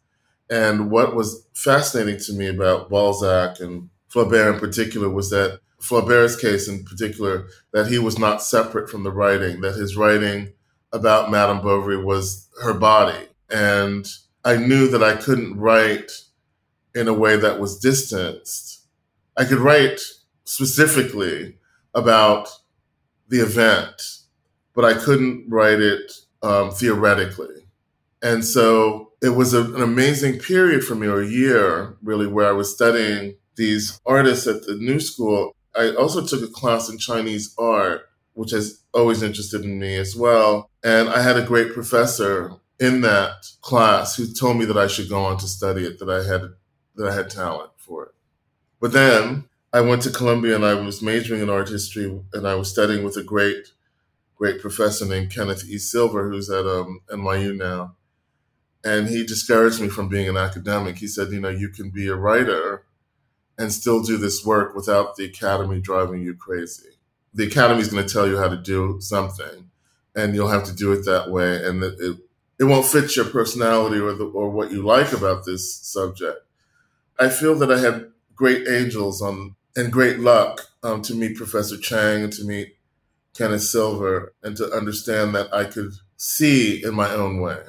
And 0.49 0.91
what 0.91 1.15
was 1.15 1.47
fascinating 1.55 2.19
to 2.21 2.33
me 2.33 2.49
about 2.49 2.91
Balzac 2.91 3.61
and 3.61 3.91
Flaubert 4.09 4.55
in 4.55 4.61
particular 4.61 5.09
was 5.09 5.31
that 5.31 5.61
Flaubert's 5.81 6.37
case 6.37 6.69
in 6.69 6.85
particular, 6.85 7.47
that 7.73 7.87
he 7.87 7.99
was 7.99 8.19
not 8.19 8.43
separate 8.43 8.91
from 8.91 9.03
the 9.03 9.11
writing, 9.11 9.61
that 9.63 9.77
his 9.77 9.97
writing 9.97 10.53
about 10.93 11.31
Madame 11.31 11.61
Bovary 11.61 12.03
was 12.03 12.49
her 12.63 12.75
body. 12.75 13.29
And 13.49 14.07
I 14.45 14.57
knew 14.57 14.89
that 14.89 15.03
I 15.03 15.17
couldn't 15.17 15.59
write 15.59 16.11
in 16.95 17.09
a 17.09 17.15
way 17.15 17.37
that 17.37 17.61
was 17.61 17.79
distanced. 17.79 18.85
I 19.37 19.45
could 19.45 19.59
write 19.59 20.01
specifically 20.45 21.57
about 21.95 22.49
the 23.29 23.39
event, 23.39 24.03
but 24.75 24.85
I 24.85 24.95
couldn't 24.95 25.47
write 25.49 25.81
it 25.81 26.13
um, 26.43 26.71
theoretically. 26.71 27.67
And 28.23 28.45
so 28.45 29.13
it 29.23 29.31
was 29.31 29.55
a, 29.55 29.63
an 29.75 29.83
amazing 29.83 30.39
period 30.39 30.85
for 30.85 30.95
me, 30.95 31.07
or 31.07 31.21
a 31.21 31.27
year 31.27 31.97
really, 32.03 32.27
where 32.27 32.49
I 32.49 32.53
was 32.53 32.75
studying 32.75 33.37
these 33.57 34.01
artists 34.07 34.47
at 34.47 34.65
the 34.65 34.77
new 34.77 35.01
school. 35.01 35.55
I 35.75 35.95
also 35.95 36.25
took 36.25 36.43
a 36.43 36.53
class 36.53 36.89
in 36.89 36.99
Chinese 36.99 37.55
art, 37.59 38.09
which 38.35 38.51
has 38.51 38.83
always 38.93 39.23
interested 39.23 39.65
in 39.65 39.79
me 39.79 39.97
as 39.97 40.17
well. 40.17 40.71
And 40.83 41.09
I 41.09 41.23
had 41.23 41.37
a 41.37 41.45
great 41.45 41.73
professor 41.73 42.53
in 42.79 43.03
that 43.03 43.47
class 43.61 44.17
who 44.17 44.27
told 44.33 44.57
me 44.57 44.65
that 44.65 44.79
I 44.79 44.87
should 44.87 45.09
go 45.09 45.23
on 45.25 45.37
to 45.39 45.47
study 45.47 45.85
it, 45.85 45.99
that 45.99 46.09
I 46.09 46.25
had 46.25 46.51
that 46.97 47.09
I 47.09 47.15
had 47.15 47.31
talent 47.31 47.71
for 47.77 48.07
it. 48.07 48.15
But 48.81 48.93
then 48.93 49.45
I 49.73 49.81
went 49.83 50.03
to 50.03 50.11
Columbia 50.11 50.57
and 50.57 50.65
I 50.65 50.75
was 50.75 51.03
majoring 51.03 51.43
in 51.43 51.51
art 51.51 51.69
history 51.69 52.21
and 52.33 52.49
I 52.49 52.55
was 52.55 52.71
studying 52.71 53.05
with 53.05 53.17
a 53.17 53.23
great 53.23 53.69
great 54.41 54.59
professor 54.59 55.05
named 55.05 55.31
Kenneth 55.31 55.69
E. 55.69 55.77
Silver, 55.77 56.31
who's 56.31 56.49
at 56.49 56.65
um, 56.65 57.01
NYU 57.13 57.55
now. 57.55 57.95
And 58.83 59.07
he 59.07 59.23
discouraged 59.23 59.83
me 59.83 59.89
from 59.91 60.09
being 60.09 60.31
an 60.31 60.39
academic. 60.39 60.97
He 60.97 61.09
said, 61.09 61.31
you 61.31 61.41
know, 61.41 61.51
you 61.51 61.69
can 61.69 61.91
be 61.91 62.09
a 62.09 62.17
writer 62.17 62.87
and 63.59 63.71
still 63.71 64.03
do 64.03 64.17
this 64.17 64.43
work 64.43 64.75
without 64.75 65.17
the 65.17 65.27
academy 65.27 65.79
driving 65.79 66.23
you 66.23 66.35
crazy. 66.35 66.89
The 67.35 67.49
academy 67.49 67.83
is 67.83 67.89
going 67.89 68.07
to 68.07 68.13
tell 68.13 68.27
you 68.27 68.39
how 68.39 68.49
to 68.49 68.57
do 68.57 68.97
something, 69.01 69.69
and 70.17 70.35
you'll 70.35 70.49
have 70.49 70.65
to 70.65 70.75
do 70.75 70.91
it 70.93 71.05
that 71.05 71.31
way. 71.31 71.63
And 71.63 71.83
it, 71.83 71.95
it, 72.01 72.17
it 72.61 72.65
won't 72.65 72.87
fit 72.87 73.15
your 73.17 73.27
personality 73.27 74.01
or, 74.01 74.15
the, 74.15 74.25
or 74.25 74.49
what 74.49 74.73
you 74.73 74.81
like 74.83 75.13
about 75.13 75.45
this 75.45 75.77
subject. 75.77 76.39
I 77.19 77.29
feel 77.29 77.55
that 77.57 77.71
I 77.71 77.79
had 77.79 78.11
great 78.35 78.67
angels 78.67 79.21
on 79.21 79.57
and 79.77 79.93
great 79.93 80.19
luck 80.19 80.63
um, 80.83 81.03
to 81.03 81.15
meet 81.15 81.37
Professor 81.37 81.77
Chang 81.77 82.25
and 82.25 82.33
to 82.33 82.45
meet 82.45 82.77
Kenneth 83.37 83.63
Silver 83.63 84.35
and 84.43 84.57
to 84.57 84.71
understand 84.73 85.35
that 85.35 85.53
I 85.55 85.65
could 85.65 85.93
see 86.17 86.83
in 86.83 86.95
my 86.95 87.11
own 87.11 87.41
way. 87.41 87.61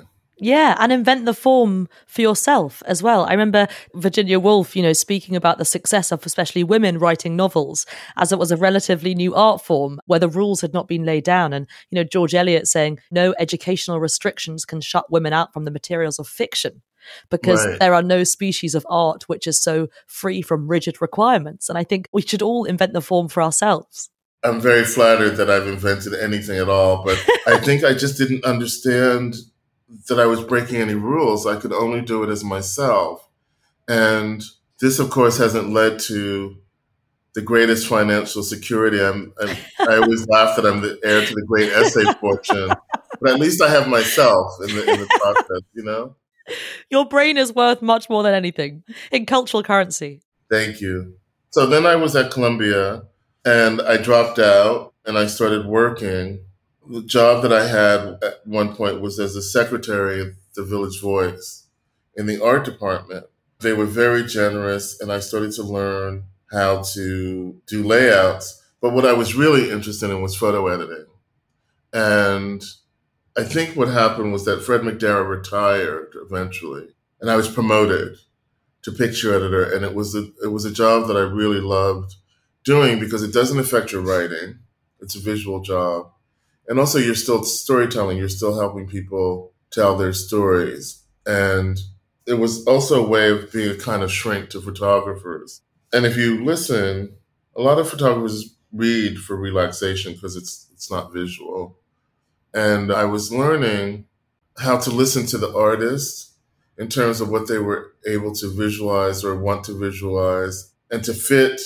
Yeah, 0.44 0.76
and 0.80 0.92
invent 0.92 1.26
the 1.26 1.36
form 1.36 1.88
for 2.08 2.22
yourself 2.22 2.82
as 2.88 3.04
well. 3.04 3.26
I 3.26 3.32
remember 3.32 3.68
Virginia 3.94 4.40
Woolf, 4.40 4.76
you 4.76 4.82
know, 4.82 4.92
speaking 4.92 5.36
about 5.36 5.60
the 5.60 5.66
success 5.66 6.12
of 6.12 6.26
especially 6.26 6.64
women 6.64 6.98
writing 6.98 7.36
novels 7.36 7.86
as 8.18 8.32
it 8.32 8.40
was 8.40 8.52
a 8.52 8.58
relatively 8.58 9.14
new 9.14 9.36
art 9.36 9.62
form 9.62 10.00
where 10.08 10.18
the 10.18 10.28
rules 10.28 10.62
had 10.62 10.74
not 10.74 10.88
been 10.88 11.06
laid 11.06 11.26
down. 11.26 11.54
And, 11.54 11.68
you 11.92 11.96
know, 11.96 12.04
George 12.04 12.34
Eliot 12.34 12.68
saying 12.68 12.98
no 13.12 13.36
educational 13.38 14.00
restrictions 14.00 14.66
can 14.66 14.82
shut 14.82 15.12
women 15.12 15.32
out 15.32 15.54
from 15.54 15.66
the 15.66 15.72
materials 15.72 16.18
of 16.18 16.28
fiction 16.28 16.82
because 17.30 17.64
right. 17.64 17.80
there 17.80 17.94
are 17.94 18.04
no 18.04 18.24
species 18.24 18.74
of 18.74 18.86
art 18.90 19.30
which 19.30 19.46
is 19.46 19.62
so 19.62 19.90
free 20.08 20.42
from 20.42 20.68
rigid 20.68 21.02
requirements. 21.02 21.70
And 21.70 21.78
I 21.78 21.84
think 21.84 22.10
we 22.12 22.24
should 22.24 22.42
all 22.42 22.66
invent 22.66 22.94
the 22.94 23.02
form 23.02 23.28
for 23.28 23.44
ourselves. 23.44 24.10
I'm 24.44 24.60
very 24.60 24.84
flattered 24.84 25.38
that 25.38 25.50
I've 25.50 25.68
invented 25.68 26.14
anything 26.14 26.58
at 26.58 26.70
all, 26.70 27.04
but 27.04 27.24
I 27.48 27.60
think 27.60 27.84
I 27.84 27.94
just 27.94 28.18
didn't 28.18 28.44
understand 28.44 29.36
that 30.08 30.20
I 30.20 30.26
was 30.26 30.42
breaking 30.42 30.78
any 30.78 30.96
rules. 30.96 31.46
I 31.46 31.60
could 31.60 31.74
only 31.74 32.02
do 32.02 32.24
it 32.24 32.30
as 32.30 32.44
myself. 32.44 33.28
And 33.88 34.44
this, 34.80 35.00
of 35.00 35.10
course, 35.10 35.38
hasn't 35.38 35.70
led 35.70 36.00
to 36.02 36.58
the 37.34 37.42
greatest 37.42 37.88
financial 37.88 38.44
security. 38.44 39.02
I'm, 39.02 39.34
I'm 39.40 39.58
i 39.80 39.98
always 39.98 40.28
laugh 40.30 40.56
that 40.56 40.66
I'm 40.66 40.82
the 40.82 41.00
heir 41.04 41.26
to 41.26 41.34
the 41.34 41.46
great 41.48 41.72
essay 41.72 42.04
fortune, 42.20 42.70
but 43.22 43.32
at 43.32 43.40
least 43.40 43.62
I 43.62 43.70
have 43.70 43.88
myself 43.88 44.54
in 44.62 44.76
the, 44.76 44.92
in 44.92 45.00
the 45.00 45.08
process, 45.08 45.62
you 45.74 45.84
know? 45.84 46.16
Your 46.90 47.06
brain 47.06 47.38
is 47.38 47.54
worth 47.54 47.82
much 47.82 48.10
more 48.10 48.24
than 48.24 48.34
anything 48.34 48.84
in 49.12 49.26
cultural 49.26 49.64
currency. 49.64 50.22
Thank 50.50 50.82
you. 50.82 51.16
So 51.52 51.66
then 51.66 51.86
I 51.86 51.96
was 51.96 52.16
at 52.16 52.32
Columbia 52.32 53.04
and 53.46 53.82
I 53.82 53.98
dropped 53.98 54.40
out 54.40 54.94
and 55.06 55.18
I 55.18 55.28
started 55.28 55.66
working. 55.66 56.46
The 56.90 57.04
job 57.04 57.44
that 57.44 57.54
I 57.54 57.68
had 57.68 58.24
at 58.24 58.46
one 58.46 58.76
point 58.76 59.02
was 59.02 59.20
as 59.20 59.36
a 59.36 59.42
secretary 59.42 60.22
at 60.22 60.34
the 60.56 60.64
Village 60.64 61.00
Voice 61.02 61.68
in 62.16 62.26
the 62.26 62.44
art 62.44 62.66
department. 62.66 63.26
They 63.60 63.74
were 63.74 63.86
very 63.86 64.26
generous 64.26 65.00
and 65.00 65.12
I 65.12 65.20
started 65.20 65.52
to 65.54 65.64
learn 65.64 66.24
how 66.52 66.82
to 66.94 67.62
do 67.68 67.84
layouts. 67.84 68.62
But 68.82 68.94
what 68.94 69.06
I 69.06 69.14
was 69.14 69.36
really 69.36 69.70
interested 69.70 70.10
in 70.10 70.22
was 70.22 70.36
photo 70.36 70.68
editing. 70.68 71.06
And 71.94 72.64
I 73.38 73.44
think 73.44 73.76
what 73.76 73.88
happened 73.88 74.34
was 74.34 74.46
that 74.46 74.62
Fred 74.62 74.82
McDarrah 74.82 75.28
retired 75.28 76.16
eventually, 76.16 76.88
and 77.22 77.30
I 77.30 77.36
was 77.36 77.48
promoted 77.48 78.18
to 78.84 78.92
picture 78.92 79.34
editor, 79.34 79.64
and 79.64 79.86
it 79.86 79.94
was 79.94 80.16
a 80.16 80.30
it 80.44 80.52
was 80.52 80.66
a 80.66 80.72
job 80.72 81.08
that 81.08 81.16
I 81.16 81.22
really 81.22 81.62
loved 81.62 82.16
doing 82.64 83.00
because 83.00 83.24
it 83.24 83.34
doesn't 83.34 83.60
affect 83.60 83.92
your 83.92 84.02
writing; 84.02 84.60
it's 85.00 85.16
a 85.16 85.20
visual 85.20 85.62
job, 85.62 86.12
and 86.68 86.80
also 86.80 87.00
you're 87.00 87.16
still 87.16 87.44
storytelling. 87.44 88.18
You're 88.18 88.30
still 88.30 88.60
helping 88.60 88.88
people 88.88 89.54
tell 89.72 89.98
their 89.98 90.14
stories, 90.14 91.04
and 91.26 91.80
it 92.26 92.36
was 92.36 92.66
also 92.68 93.04
a 93.04 93.08
way 93.08 93.30
of 93.30 93.52
being 93.52 93.72
a 93.72 93.78
kind 93.78 94.04
of 94.04 94.12
shrink 94.12 94.50
to 94.52 94.62
photographers. 94.62 95.62
And 95.94 96.06
if 96.06 96.16
you 96.16 96.44
listen, 96.44 97.16
a 97.56 97.62
lot 97.62 97.80
of 97.80 97.90
photographers 97.90 98.56
read 98.72 99.18
for 99.18 99.36
relaxation 99.36 100.14
because 100.14 100.36
it's 100.36 100.68
it's 100.74 100.90
not 100.90 101.14
visual 101.14 101.78
and 102.54 102.92
I 102.92 103.06
was 103.06 103.32
learning 103.32 104.06
how 104.58 104.78
to 104.78 104.90
listen 104.90 105.26
to 105.28 105.38
the 105.38 105.56
artist 105.56 106.34
in 106.78 106.90
terms 106.90 107.22
of 107.22 107.30
what 107.30 107.48
they 107.48 107.58
were 107.58 107.94
able 108.08 108.34
to 108.36 108.54
visualize 108.54 109.24
or 109.24 109.36
want 109.36 109.64
to 109.66 109.78
visualize 109.78 110.74
and 110.90 111.04
to 111.04 111.14
fit 111.14 111.62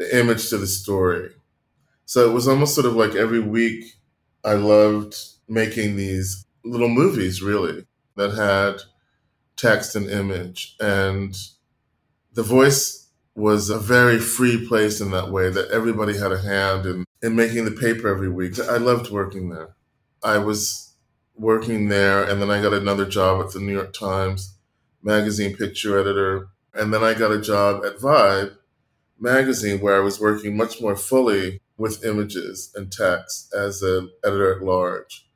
the 0.00 0.18
image 0.18 0.48
to 0.48 0.56
the 0.56 0.66
story. 0.66 1.30
So 2.06 2.28
it 2.28 2.32
was 2.32 2.48
almost 2.48 2.74
sort 2.74 2.86
of 2.86 2.94
like 2.96 3.14
every 3.14 3.38
week 3.38 3.84
I 4.42 4.54
loved 4.54 5.14
making 5.46 5.96
these 5.96 6.46
little 6.64 6.88
movies, 6.88 7.42
really, 7.42 7.86
that 8.16 8.34
had 8.34 8.80
text 9.56 9.94
and 9.94 10.10
image. 10.10 10.74
And 10.80 11.36
the 12.32 12.42
voice 12.42 13.08
was 13.34 13.68
a 13.68 13.78
very 13.78 14.18
free 14.18 14.66
place 14.66 15.02
in 15.02 15.10
that 15.10 15.30
way 15.30 15.50
that 15.50 15.70
everybody 15.70 16.16
had 16.16 16.32
a 16.32 16.40
hand 16.40 16.86
in, 16.86 17.04
in 17.22 17.36
making 17.36 17.66
the 17.66 17.70
paper 17.70 18.08
every 18.08 18.30
week. 18.30 18.58
I 18.58 18.78
loved 18.78 19.10
working 19.10 19.50
there. 19.50 19.76
I 20.24 20.38
was 20.38 20.94
working 21.36 21.88
there 21.88 22.22
and 22.24 22.40
then 22.40 22.50
I 22.50 22.62
got 22.62 22.72
another 22.72 23.04
job 23.04 23.44
at 23.44 23.52
the 23.52 23.60
New 23.60 23.72
York 23.72 23.92
Times 23.92 24.56
magazine 25.02 25.56
picture 25.56 26.00
editor. 26.00 26.48
And 26.72 26.92
then 26.92 27.04
I 27.04 27.12
got 27.12 27.32
a 27.32 27.40
job 27.40 27.84
at 27.84 27.98
Vibe 27.98 28.56
magazine 29.20 29.80
where 29.80 29.96
I 29.96 30.04
was 30.04 30.20
working 30.20 30.56
much 30.56 30.80
more 30.80 30.96
fully 30.96 31.60
with 31.76 32.04
images 32.04 32.72
and 32.74 32.92
text 32.92 33.52
as 33.54 33.82
an 33.82 34.10
editor 34.24 34.54
at 34.54 34.62
large. 34.62 35.26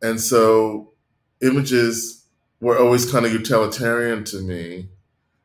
And 0.00 0.20
so 0.20 0.92
images 1.40 2.24
were 2.60 2.78
always 2.78 3.10
kind 3.10 3.26
of 3.26 3.32
utilitarian 3.32 4.24
to 4.24 4.40
me. 4.40 4.88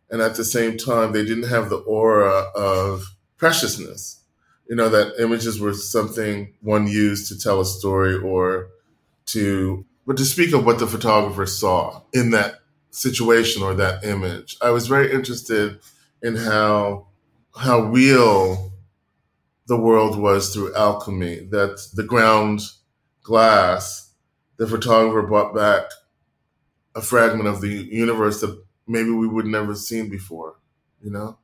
And 0.10 0.22
at 0.22 0.36
the 0.36 0.46
same 0.46 0.78
time, 0.78 1.12
they 1.12 1.26
didn't 1.26 1.50
have 1.50 1.70
the 1.70 1.78
aura 1.78 2.46
of 2.56 3.16
preciousness. 3.38 4.22
You 4.70 4.76
know, 4.76 4.90
that 4.90 5.20
images 5.20 5.60
were 5.60 5.74
something 5.74 6.54
one 6.62 6.88
used 6.88 7.28
to 7.30 7.40
tell 7.40 7.60
a 7.60 7.66
story 7.66 8.16
or 8.16 8.70
to, 9.28 9.86
but 10.06 10.18
to 10.18 10.26
speak 10.26 10.54
of 10.54 10.66
what 10.66 10.80
the 10.80 10.88
photographer 10.88 11.46
saw 11.46 12.02
in 12.14 12.32
that 12.32 12.56
situation 12.92 13.64
or 13.64 13.74
that 13.76 14.04
image. 14.04 14.58
I 14.62 14.70
was 14.72 14.88
very 14.88 15.12
interested 15.12 15.80
in 16.22 16.36
how, 16.36 17.08
how 17.58 17.82
real 17.82 18.72
the 19.68 19.78
world 19.78 20.18
was 20.18 20.54
through 20.54 20.76
alchemy, 20.76 21.48
that 21.52 21.80
the 21.94 22.04
ground 22.04 22.62
glass, 23.24 24.14
the 24.58 24.68
photographer 24.68 25.28
brought 25.28 25.54
back 25.54 25.84
a 26.96 27.02
fragment 27.02 27.48
of 27.48 27.62
the 27.62 27.88
universe 27.92 28.42
that 28.42 28.64
maybe 28.88 29.12
we 29.12 29.28
would 29.28 29.46
never 29.46 29.76
seen 29.76 30.10
before, 30.10 30.56
you 31.02 31.12
know? 31.12 31.38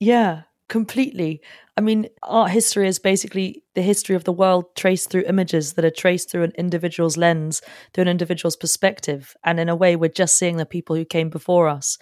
Yeah, 0.00 0.42
completely. 0.68 1.42
I 1.76 1.80
mean, 1.80 2.08
art 2.22 2.50
history 2.50 2.88
is 2.88 2.98
basically 2.98 3.62
the 3.74 3.82
history 3.82 4.16
of 4.16 4.24
the 4.24 4.32
world 4.32 4.74
traced 4.74 5.10
through 5.10 5.24
images 5.28 5.74
that 5.74 5.84
are 5.84 5.90
traced 5.90 6.30
through 6.30 6.44
an 6.44 6.52
individual's 6.58 7.16
lens, 7.16 7.62
through 7.92 8.02
an 8.02 8.08
individual's 8.08 8.56
perspective. 8.56 9.36
And 9.44 9.60
in 9.60 9.68
a 9.68 9.76
way, 9.76 9.94
we're 9.94 10.08
just 10.08 10.36
seeing 10.36 10.56
the 10.56 10.66
people 10.66 10.96
who 10.96 11.04
came 11.04 11.30
before 11.30 11.68
us. 11.68 11.98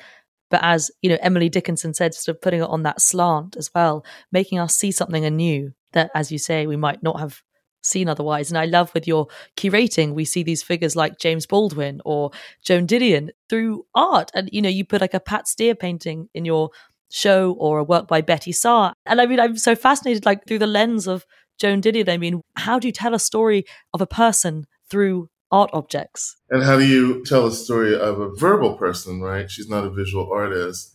But 0.50 0.60
as, 0.62 0.90
you 1.02 1.10
know, 1.10 1.18
Emily 1.20 1.48
Dickinson 1.48 1.94
said, 1.94 2.14
sort 2.14 2.36
of 2.36 2.40
putting 2.40 2.60
it 2.60 2.68
on 2.68 2.82
that 2.84 3.00
slant 3.00 3.56
as 3.56 3.70
well, 3.74 4.04
making 4.30 4.58
us 4.58 4.76
see 4.76 4.92
something 4.92 5.24
anew 5.24 5.72
that, 5.92 6.10
as 6.14 6.30
you 6.30 6.38
say, 6.38 6.66
we 6.66 6.76
might 6.76 7.02
not 7.02 7.18
have 7.20 7.42
seen 7.82 8.08
otherwise. 8.08 8.50
And 8.50 8.58
I 8.58 8.64
love 8.64 8.92
with 8.94 9.06
your 9.06 9.28
curating, 9.56 10.14
we 10.14 10.24
see 10.24 10.42
these 10.42 10.62
figures 10.62 10.96
like 10.96 11.18
James 11.18 11.46
Baldwin 11.46 12.00
or 12.04 12.30
Joan 12.62 12.86
Didion 12.86 13.30
through 13.48 13.86
art. 13.94 14.30
And, 14.34 14.48
you 14.52 14.60
know, 14.62 14.68
you 14.68 14.84
put 14.84 15.00
like 15.00 15.14
a 15.14 15.20
Pat 15.20 15.46
Steir 15.46 15.78
painting 15.78 16.28
in 16.34 16.44
your 16.44 16.70
show 17.10 17.52
or 17.52 17.78
a 17.78 17.84
work 17.84 18.08
by 18.08 18.20
Betty 18.20 18.52
Saar. 18.52 18.92
And 19.04 19.20
I 19.20 19.26
mean, 19.26 19.40
I'm 19.40 19.56
so 19.56 19.74
fascinated, 19.74 20.26
like 20.26 20.46
through 20.46 20.58
the 20.58 20.66
lens 20.66 21.06
of 21.06 21.24
Joan 21.58 21.80
Didion. 21.80 22.08
I 22.08 22.18
mean, 22.18 22.42
how 22.56 22.78
do 22.78 22.88
you 22.88 22.92
tell 22.92 23.14
a 23.14 23.18
story 23.18 23.64
of 23.94 24.00
a 24.00 24.06
person 24.06 24.66
through 24.90 25.28
art 25.50 25.70
objects? 25.72 26.36
And 26.50 26.62
how 26.62 26.78
do 26.78 26.86
you 26.86 27.24
tell 27.24 27.46
a 27.46 27.52
story 27.52 27.98
of 27.98 28.20
a 28.20 28.34
verbal 28.34 28.74
person, 28.74 29.20
right? 29.20 29.50
She's 29.50 29.68
not 29.68 29.84
a 29.84 29.90
visual 29.90 30.30
artist. 30.32 30.94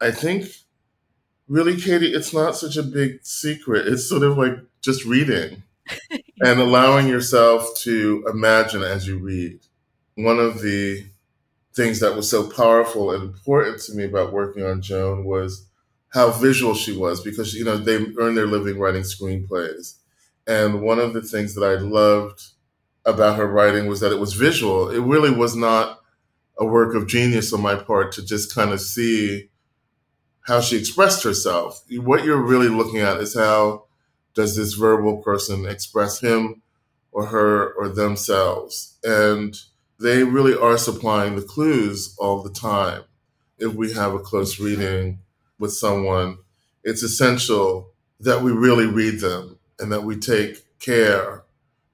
I 0.00 0.10
think 0.10 0.46
really, 1.48 1.80
Katy, 1.80 2.14
it's 2.14 2.32
not 2.32 2.56
such 2.56 2.76
a 2.76 2.82
big 2.82 3.24
secret. 3.24 3.86
It's 3.86 4.08
sort 4.08 4.22
of 4.22 4.38
like 4.38 4.58
just 4.80 5.04
reading 5.04 5.62
and 6.10 6.60
allowing 6.60 7.08
yourself 7.08 7.74
to 7.78 8.24
imagine 8.32 8.82
as 8.82 9.06
you 9.06 9.18
read. 9.18 9.60
One 10.14 10.38
of 10.38 10.62
the 10.62 11.06
things 11.74 12.00
that 12.00 12.16
was 12.16 12.28
so 12.28 12.48
powerful 12.48 13.10
and 13.12 13.22
important 13.22 13.80
to 13.82 13.94
me 13.94 14.04
about 14.04 14.32
working 14.32 14.64
on 14.64 14.82
Joan 14.82 15.24
was 15.24 15.66
how 16.12 16.30
visual 16.30 16.74
she 16.74 16.96
was 16.96 17.20
because 17.20 17.54
you 17.54 17.64
know 17.64 17.76
they 17.76 18.04
earn 18.18 18.34
their 18.34 18.46
living 18.46 18.78
writing 18.78 19.02
screenplays. 19.02 19.96
And 20.46 20.82
one 20.82 20.98
of 20.98 21.12
the 21.12 21.22
things 21.22 21.54
that 21.54 21.64
I 21.64 21.74
loved 21.80 22.42
about 23.04 23.36
her 23.36 23.46
writing 23.46 23.86
was 23.86 24.00
that 24.00 24.12
it 24.12 24.20
was 24.20 24.34
visual. 24.34 24.90
It 24.90 25.00
really 25.00 25.30
was 25.30 25.56
not 25.56 26.00
a 26.58 26.64
work 26.66 26.94
of 26.94 27.08
genius 27.08 27.52
on 27.52 27.62
my 27.62 27.74
part 27.74 28.12
to 28.12 28.24
just 28.24 28.54
kind 28.54 28.70
of 28.70 28.80
see 28.80 29.48
how 30.42 30.60
she 30.60 30.76
expressed 30.76 31.24
herself. 31.24 31.82
What 31.90 32.24
you're 32.24 32.40
really 32.40 32.68
looking 32.68 33.00
at 33.00 33.18
is 33.18 33.34
how 33.34 33.84
does 34.34 34.56
this 34.56 34.74
verbal 34.74 35.18
person 35.18 35.66
express 35.66 36.20
him 36.20 36.62
or 37.12 37.26
her 37.26 37.72
or 37.72 37.88
themselves? 37.88 38.98
And 39.02 39.56
they 39.98 40.24
really 40.24 40.56
are 40.56 40.78
supplying 40.78 41.36
the 41.36 41.42
clues 41.42 42.14
all 42.18 42.42
the 42.42 42.50
time. 42.50 43.04
If 43.58 43.74
we 43.74 43.92
have 43.92 44.14
a 44.14 44.18
close 44.18 44.58
reading 44.58 45.20
with 45.58 45.72
someone, 45.72 46.38
it's 46.82 47.02
essential 47.02 47.92
that 48.20 48.42
we 48.42 48.52
really 48.52 48.86
read 48.86 49.20
them 49.20 49.58
and 49.78 49.92
that 49.92 50.04
we 50.04 50.16
take 50.16 50.64
care 50.78 51.44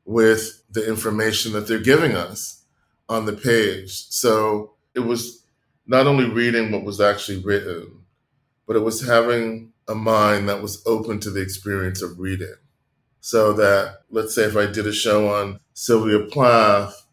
with 0.04 0.62
the 0.70 0.87
information 0.87 1.52
that 1.52 1.66
they're 1.66 1.79
giving 1.79 2.14
us 2.14 2.64
on 3.09 3.26
the 3.26 3.33
page. 3.33 4.07
So 4.11 4.72
it 4.94 5.00
was 5.00 5.44
not 5.87 6.07
only 6.07 6.29
reading 6.29 6.72
what 6.72 6.85
was 6.85 7.00
actually 7.00 7.42
written, 7.42 8.02
but 8.66 8.76
it 8.76 8.81
was 8.81 9.07
having 9.07 9.72
a 9.88 9.94
mind 9.94 10.48
that 10.48 10.62
was 10.62 10.83
open 10.87 11.20
to 11.20 11.31
the 11.31 11.40
experience 11.40 12.02
of 12.02 12.18
reading. 12.18 12.55
So 13.20 13.52
that, 13.55 14.02
let's 14.11 14.35
say, 14.35 14.42
if 14.42 14.57
I 14.57 14.66
did 14.66 14.87
a 14.87 14.92
show 14.92 15.29
on 15.35 15.61
Sylvia 15.74 16.20
Plath, 16.26 17.07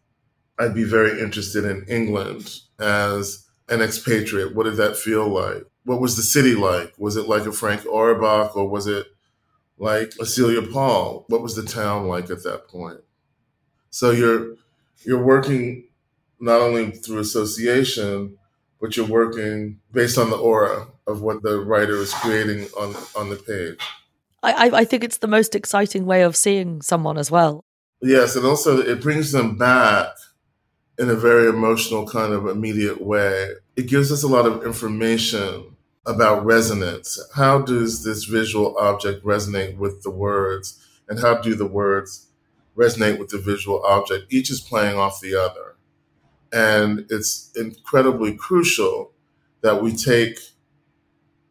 I'd 0.58 0.74
be 0.74 0.84
very 0.84 1.20
interested 1.20 1.64
in 1.64 1.84
England 1.88 2.60
as 2.78 3.46
an 3.68 3.80
expatriate. 3.80 4.54
What 4.54 4.64
did 4.64 4.76
that 4.76 4.96
feel 4.96 5.28
like? 5.28 5.64
What 5.84 6.00
was 6.00 6.16
the 6.16 6.22
city 6.22 6.54
like? 6.54 6.94
Was 6.98 7.16
it 7.16 7.28
like 7.28 7.46
a 7.46 7.52
Frank 7.52 7.84
Auerbach 7.86 8.56
or 8.56 8.68
was 8.68 8.86
it 8.86 9.06
like 9.78 10.12
a 10.20 10.26
Celia 10.26 10.62
Paul? 10.62 11.24
What 11.28 11.42
was 11.42 11.56
the 11.56 11.64
town 11.64 12.06
like 12.06 12.30
at 12.30 12.44
that 12.44 12.68
point? 12.68 13.00
So 13.94 14.10
you're 14.10 14.56
you're 15.04 15.22
working 15.22 15.84
not 16.40 16.60
only 16.60 16.90
through 16.90 17.20
association, 17.20 18.36
but 18.80 18.96
you're 18.96 19.06
working 19.06 19.78
based 19.92 20.18
on 20.18 20.30
the 20.30 20.36
aura 20.36 20.88
of 21.06 21.22
what 21.22 21.44
the 21.44 21.60
writer 21.60 21.98
is 21.98 22.12
creating 22.12 22.66
on 22.76 22.96
on 23.14 23.30
the 23.30 23.36
page. 23.36 23.78
I, 24.42 24.80
I 24.80 24.84
think 24.84 25.04
it's 25.04 25.18
the 25.18 25.28
most 25.28 25.54
exciting 25.54 26.06
way 26.06 26.22
of 26.22 26.34
seeing 26.34 26.82
someone 26.82 27.16
as 27.16 27.30
well. 27.30 27.64
Yes, 28.02 28.34
and 28.34 28.44
also 28.44 28.80
it 28.80 29.00
brings 29.00 29.30
them 29.30 29.56
back 29.56 30.08
in 30.98 31.08
a 31.08 31.14
very 31.14 31.48
emotional 31.48 32.04
kind 32.04 32.32
of 32.32 32.48
immediate 32.48 33.00
way. 33.00 33.52
It 33.76 33.86
gives 33.86 34.10
us 34.10 34.24
a 34.24 34.28
lot 34.28 34.44
of 34.44 34.66
information 34.66 35.76
about 36.04 36.44
resonance. 36.44 37.16
How 37.36 37.60
does 37.60 38.02
this 38.02 38.24
visual 38.24 38.76
object 38.76 39.24
resonate 39.24 39.78
with 39.78 40.02
the 40.02 40.10
words? 40.10 40.84
And 41.08 41.20
how 41.20 41.36
do 41.40 41.54
the 41.54 41.66
words 41.66 42.26
resonate 42.76 43.18
with 43.18 43.30
the 43.30 43.38
visual 43.38 43.84
object? 43.84 44.32
Each 44.32 44.50
is 44.50 44.60
playing 44.60 44.96
off 44.96 45.20
the 45.20 45.34
other. 45.34 45.76
And 46.52 47.06
it's 47.10 47.50
incredibly 47.56 48.34
crucial 48.34 49.12
that 49.62 49.82
we 49.82 49.94
take 49.94 50.38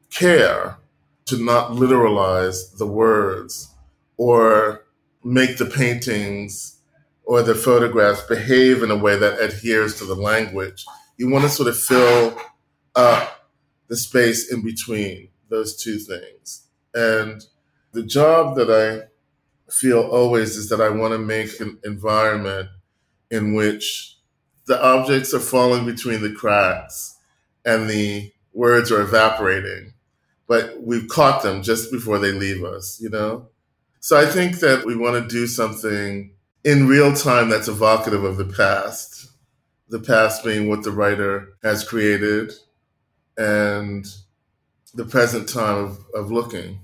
care 0.10 0.78
to 1.26 1.44
not 1.44 1.72
literalize 1.72 2.78
the 2.78 2.88
words 2.88 3.70
or 4.18 4.86
make 5.24 5.58
the 5.58 5.66
paintings 5.66 6.80
or 7.26 7.42
the 7.42 7.56
photographs 7.56 8.22
behave 8.24 8.84
in 8.84 8.92
a 8.92 8.98
way 8.98 9.18
that 9.18 9.40
adheres 9.42 9.98
to 9.98 10.06
the 10.06 10.16
language. 10.16 10.86
You 11.18 11.30
want 11.30 11.44
to 11.46 11.50
sort 11.50 11.70
of 11.70 11.78
fill 11.78 12.38
up 12.96 13.50
the 13.88 13.96
space 13.96 14.52
in 14.52 14.62
between 14.62 15.30
those 15.50 15.82
two 15.82 15.98
things. 15.98 16.68
And 16.94 17.46
the 17.92 18.04
job 18.04 18.56
that 18.58 18.70
I 18.70 19.08
feel 19.74 20.02
always 20.02 20.56
is 20.56 20.70
that 20.70 20.82
I 20.82 20.90
want 20.90 21.14
to 21.14 21.18
make 21.18 21.60
an 21.60 21.80
environment 21.84 22.70
in 23.32 23.54
which 23.56 24.18
the 24.68 24.82
objects 24.82 25.34
are 25.34 25.40
falling 25.40 25.86
between 25.86 26.22
the 26.22 26.32
cracks 26.32 27.18
and 27.66 27.90
the 27.90 28.32
words 28.54 28.92
are 28.92 29.02
evaporating, 29.02 29.94
but 30.48 30.82
we've 30.82 31.08
caught 31.08 31.42
them 31.42 31.64
just 31.64 31.92
before 31.92 32.20
they 32.20 32.32
leave 32.32 32.64
us, 32.64 33.00
you 33.02 33.10
know? 33.10 33.50
So 34.00 34.18
I 34.18 34.26
think 34.26 34.60
that 34.60 34.86
we 34.86 34.96
want 34.96 35.22
to 35.22 35.34
do 35.34 35.48
something 35.48 36.34
in 36.64 36.88
real 36.88 37.14
time 37.14 37.50
that's 37.50 37.68
evocative 37.68 38.24
of 38.24 38.38
the 38.38 38.46
past. 38.46 39.32
The 39.90 40.00
past 40.00 40.44
being 40.44 40.70
what 40.70 40.84
the 40.84 40.92
writer 40.92 41.58
has 41.64 41.88
created 41.88 42.54
and 43.38 44.06
the 44.94 45.06
present 45.06 45.50
time 45.50 45.78
of, 45.78 46.06
of 46.14 46.32
looking. 46.32 46.80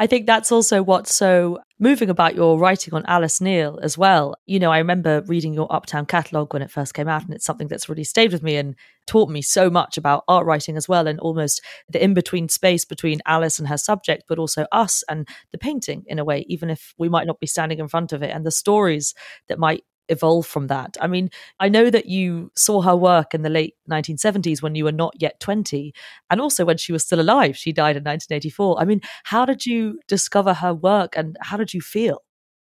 I 0.00 0.06
think 0.06 0.24
that's 0.26 0.50
also 0.50 0.82
what's 0.82 1.14
so 1.14 1.58
moving 1.78 2.08
about 2.08 2.34
your 2.34 2.58
writing 2.58 2.94
on 2.94 3.04
Alice 3.04 3.38
Neel 3.38 3.78
as 3.82 3.98
well. 3.98 4.34
You 4.46 4.58
know, 4.58 4.72
I 4.72 4.78
remember 4.78 5.22
reading 5.26 5.52
your 5.52 5.70
Uptown 5.70 6.06
catalogue 6.06 6.54
when 6.54 6.62
it 6.62 6.70
first 6.70 6.94
came 6.94 7.06
out, 7.06 7.22
and 7.22 7.34
it's 7.34 7.44
something 7.44 7.68
that's 7.68 7.86
really 7.86 8.04
stayed 8.04 8.32
with 8.32 8.42
me 8.42 8.56
and 8.56 8.76
taught 9.06 9.28
me 9.28 9.42
so 9.42 9.68
much 9.68 9.98
about 9.98 10.24
art 10.26 10.46
writing 10.46 10.78
as 10.78 10.88
well, 10.88 11.06
and 11.06 11.20
almost 11.20 11.60
the 11.86 12.02
in 12.02 12.14
between 12.14 12.48
space 12.48 12.86
between 12.86 13.20
Alice 13.26 13.58
and 13.58 13.68
her 13.68 13.76
subject, 13.76 14.22
but 14.26 14.38
also 14.38 14.64
us 14.72 15.04
and 15.06 15.28
the 15.52 15.58
painting 15.58 16.04
in 16.06 16.18
a 16.18 16.24
way, 16.24 16.46
even 16.48 16.70
if 16.70 16.94
we 16.96 17.10
might 17.10 17.26
not 17.26 17.38
be 17.38 17.46
standing 17.46 17.78
in 17.78 17.86
front 17.86 18.14
of 18.14 18.22
it, 18.22 18.30
and 18.30 18.46
the 18.46 18.50
stories 18.50 19.12
that 19.48 19.58
might 19.58 19.84
evolve 20.10 20.46
from 20.46 20.66
that. 20.66 20.96
I 21.00 21.06
mean, 21.06 21.30
I 21.58 21.68
know 21.68 21.90
that 21.90 22.06
you 22.06 22.50
saw 22.56 22.82
her 22.82 22.96
work 22.96 23.34
in 23.34 23.42
the 23.42 23.50
late 23.50 23.76
1970s 23.90 24.62
when 24.62 24.74
you 24.74 24.84
were 24.84 24.92
not 24.92 25.14
yet 25.18 25.40
20, 25.40 25.94
and 26.30 26.40
also 26.40 26.64
when 26.64 26.76
she 26.76 26.92
was 26.92 27.04
still 27.04 27.20
alive. 27.20 27.56
She 27.56 27.72
died 27.72 27.96
in 27.96 28.04
1984. 28.04 28.80
I 28.80 28.84
mean, 28.84 29.00
how 29.24 29.44
did 29.44 29.66
you 29.66 30.00
discover 30.06 30.54
her 30.54 30.74
work 30.74 31.16
and 31.16 31.36
how 31.40 31.56
did 31.56 31.72
you 31.72 31.80
feel? 31.80 32.22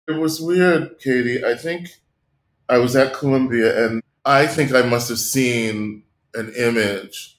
It 0.09 0.19
was 0.19 0.41
weird, 0.41 0.99
Katy. 0.99 1.45
I 1.45 1.55
think 1.55 1.89
I 2.69 2.79
was 2.79 2.97
at 2.97 3.15
Columbia 3.15 3.87
and 3.87 4.03
I 4.25 4.47
think 4.47 4.73
I 4.73 4.83
must 4.83 5.09
have 5.09 5.19
seen 5.19 6.05
an 6.35 6.53
image 6.57 7.39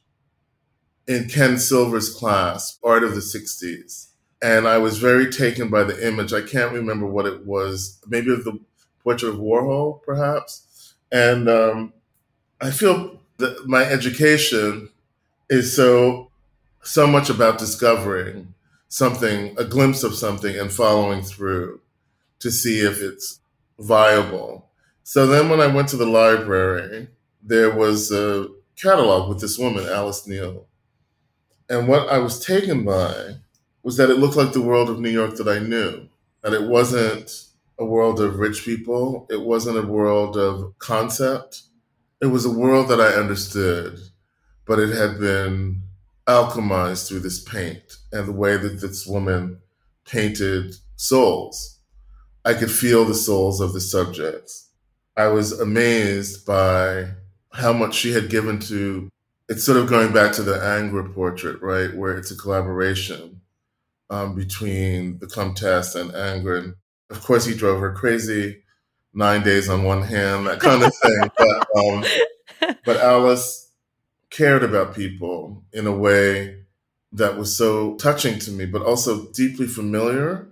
in 1.08 1.28
Ken 1.28 1.58
Silver's 1.58 2.10
class, 2.10 2.78
Art 2.84 3.04
of 3.04 3.16
the 3.16 3.22
60s. 3.22 4.10
And 4.42 4.68
I 4.68 4.78
was 4.78 4.98
very 4.98 5.32
taken 5.32 5.70
by 5.70 5.84
the 5.84 6.06
image. 6.06 6.34
I 6.34 6.42
can't 6.42 6.74
remember 6.74 7.06
what 7.08 7.26
it 7.26 7.46
was. 7.46 8.02
Maybe 8.08 8.28
the 8.28 8.60
portrait 9.04 9.30
of 9.30 9.40
Warhol, 9.40 10.02
perhaps. 10.04 10.94
And 11.12 11.50
um, 11.50 11.94
I 12.62 12.72
feel 12.72 13.20
that 13.38 13.68
my 13.68 13.84
education 13.84 14.90
is 15.50 15.76
so 15.76 16.30
so 16.86 17.08
much 17.08 17.30
about 17.30 17.58
discovering 17.58 18.54
something, 18.90 19.56
a 19.58 19.64
glimpse 19.64 20.04
of 20.04 20.16
something, 20.16 20.58
and 20.58 20.72
following 20.72 21.22
through 21.22 21.80
to 22.40 22.52
see 22.52 22.80
if 22.80 23.02
it's 23.02 23.40
viable. 23.80 24.70
So 25.04 25.26
then, 25.28 25.50
when 25.50 25.62
I 25.62 25.68
went 25.68 25.90
to 25.90 25.98
the 25.98 26.06
library, 26.06 27.08
there 27.42 27.72
was 27.74 28.12
a 28.12 28.48
catalog 28.82 29.30
with 29.30 29.40
this 29.40 29.58
woman, 29.58 29.86
Alice 29.86 30.28
Neel. 30.28 30.66
And 31.70 31.88
what 31.88 32.10
I 32.10 32.18
was 32.20 32.44
taken 32.44 32.84
by 32.84 33.36
was 33.82 33.98
that 33.98 34.10
it 34.10 34.18
looked 34.18 34.36
like 34.36 34.54
the 34.54 34.62
world 34.62 34.90
of 34.90 35.00
New 35.00 35.10
York 35.10 35.36
that 35.36 35.48
I 35.48 35.60
knew. 35.60 36.08
That 36.42 36.54
it 36.54 36.64
wasn't 36.64 37.32
a 37.80 37.86
world 37.86 38.20
of 38.20 38.40
rich 38.40 38.64
people, 38.64 39.28
it 39.30 39.42
wasn't 39.42 39.78
a 39.78 39.88
world 39.88 40.38
of 40.38 40.78
concept. 40.80 41.64
It 42.22 42.28
was 42.28 42.46
a 42.46 42.52
world 42.52 42.88
that 42.90 43.02
I 43.02 43.20
understood, 43.20 44.00
but 44.66 44.80
it 44.80 44.96
had 44.96 45.20
been 45.20 45.82
alchemized 46.28 47.08
through 47.08 47.20
this 47.20 47.44
paint 47.44 47.98
and 48.12 48.28
the 48.28 48.34
way 48.34 48.56
that 48.58 48.80
this 48.80 49.06
woman 49.06 49.60
painted 50.06 50.76
souls. 50.96 51.80
I 52.46 52.54
could 52.54 52.72
feel 52.72 53.06
the 53.06 53.16
souls 53.16 53.60
of 53.60 53.74
the 53.74 53.82
subjects. 53.82 54.70
I 55.16 55.28
was 55.28 55.60
amazed 55.60 56.46
by 56.46 57.08
how 57.52 57.74
much 57.74 57.96
she 57.96 58.12
had 58.12 58.30
given 58.30 58.60
to 58.60 59.10
it's 59.50 59.64
sort 59.64 59.78
of 59.78 59.88
going 59.88 60.14
back 60.14 60.32
to 60.34 60.42
the 60.42 60.56
Ingres 60.56 61.14
portrait, 61.14 61.62
right, 61.62 61.94
where 61.96 62.18
it's 62.18 62.32
a 62.32 62.36
collaboration 62.36 63.42
um, 64.10 64.36
between 64.36 65.20
the 65.20 65.28
Comtesse 65.28 65.96
and 65.96 66.12
Ingres. 66.16 66.74
Of 67.14 67.24
course, 67.24 67.46
he 67.46 67.54
drove 67.54 67.80
her 67.80 67.94
crazy, 67.94 68.64
nine 69.14 69.44
days 69.44 69.70
on 69.70 69.84
one 69.84 70.02
hand, 70.02 70.48
that 70.48 70.60
kind 70.60 70.84
of 70.84 70.92
thing. 70.96 71.32
but, 71.38 71.68
um, 71.78 72.78
but 72.86 72.98
Alice 72.98 73.70
cared 74.30 74.64
about 74.64 74.96
people 74.96 75.64
in 75.72 75.86
a 75.86 75.96
way 75.96 76.64
that 77.12 77.38
was 77.38 77.56
so 77.56 77.96
touching 77.98 78.40
to 78.40 78.52
me, 78.52 78.66
but 78.66 78.82
also 78.82 79.28
deeply 79.28 79.68
familiar. 79.68 80.48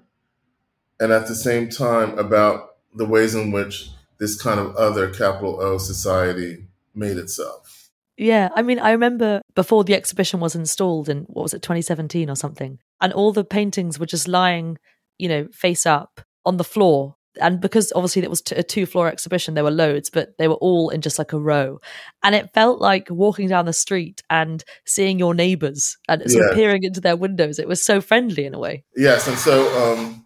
And 1.00 1.12
at 1.12 1.28
the 1.28 1.36
same 1.36 1.68
time, 1.68 2.18
about 2.20 2.76
the 2.94 3.06
ways 3.06 3.34
in 3.34 3.52
which 3.52 3.90
this 4.20 4.40
kind 4.40 4.60
of 4.60 4.76
other 4.76 5.10
capital 5.10 5.60
O 5.60 5.80
society 5.80 6.66
made 6.94 7.18
itself. 7.18 7.90
Yeah, 8.18 8.50
I 8.56 8.62
mean, 8.62 8.78
I 8.78 8.92
remember 8.92 9.42
before 9.56 9.84
the 9.84 9.96
exhibition 9.96 10.40
was 10.40 10.54
installed 10.54 11.10
in 11.10 11.24
what 11.24 11.42
was 11.42 11.56
it, 11.56 11.64
2017 11.64 12.30
or 12.30 12.36
something, 12.36 12.78
and 13.02 13.12
all 13.14 13.34
the 13.34 13.44
paintings 13.44 13.98
were 13.98 14.06
just 14.06 14.28
lying, 14.28 14.78
you 15.18 15.28
know, 15.28 15.48
face 15.52 15.88
up 15.88 16.22
on 16.46 16.58
the 16.58 16.64
floor. 16.64 17.16
And 17.40 17.62
because 17.62 17.94
obviously 17.96 18.24
it 18.24 18.30
was 18.30 18.44
a 18.52 18.62
two 18.62 18.86
floor 18.86 19.08
exhibition, 19.08 19.54
there 19.54 19.64
were 19.64 19.72
loads, 19.72 20.10
but 20.10 20.38
they 20.38 20.50
were 20.50 20.56
all 20.56 20.90
in 20.90 21.00
just 21.00 21.18
like 21.18 21.32
a 21.32 21.40
row. 21.40 21.80
And 22.24 22.36
it 22.36 22.54
felt 22.54 22.82
like 22.82 23.08
walking 23.10 23.48
down 23.48 23.66
the 23.66 23.74
street 23.74 24.22
and 24.30 24.64
seeing 24.86 25.18
your 25.18 25.34
neighbors 25.34 25.98
and 26.10 26.22
sort 26.30 26.44
yeah. 26.44 26.50
of 26.50 26.56
peering 26.56 26.84
into 26.84 27.00
their 27.00 27.16
windows. 27.16 27.58
It 27.58 27.70
was 27.70 27.84
so 27.84 28.02
friendly 28.02 28.46
in 28.46 28.54
a 28.54 28.60
way. 28.60 28.84
Yes. 28.98 29.28
And 29.30 29.38
so 29.38 29.94
um, 29.94 30.26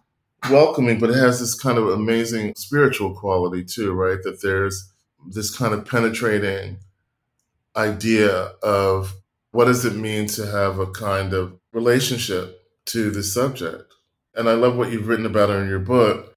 welcoming, 0.50 0.98
but 0.98 1.10
it 1.10 1.16
has 1.16 1.38
this 1.38 1.54
kind 1.54 1.78
of 1.78 1.88
amazing 1.88 2.54
spiritual 2.56 3.14
quality 3.14 3.64
too, 3.64 3.92
right? 3.92 4.18
That 4.24 4.42
there's 4.42 4.92
this 5.28 5.56
kind 5.56 5.74
of 5.74 5.86
penetrating 5.86 6.78
idea 7.76 8.52
of 8.62 9.14
what 9.52 9.66
does 9.66 9.84
it 9.84 9.94
mean 9.94 10.26
to 10.26 10.46
have 10.46 10.78
a 10.78 10.86
kind 10.86 11.32
of 11.32 11.58
relationship 11.72 12.62
to 12.86 13.10
the 13.10 13.22
subject. 13.22 13.85
And 14.36 14.48
I 14.48 14.52
love 14.52 14.76
what 14.76 14.92
you've 14.92 15.08
written 15.08 15.26
about 15.26 15.48
her 15.48 15.62
in 15.62 15.68
your 15.68 15.78
book 15.80 16.36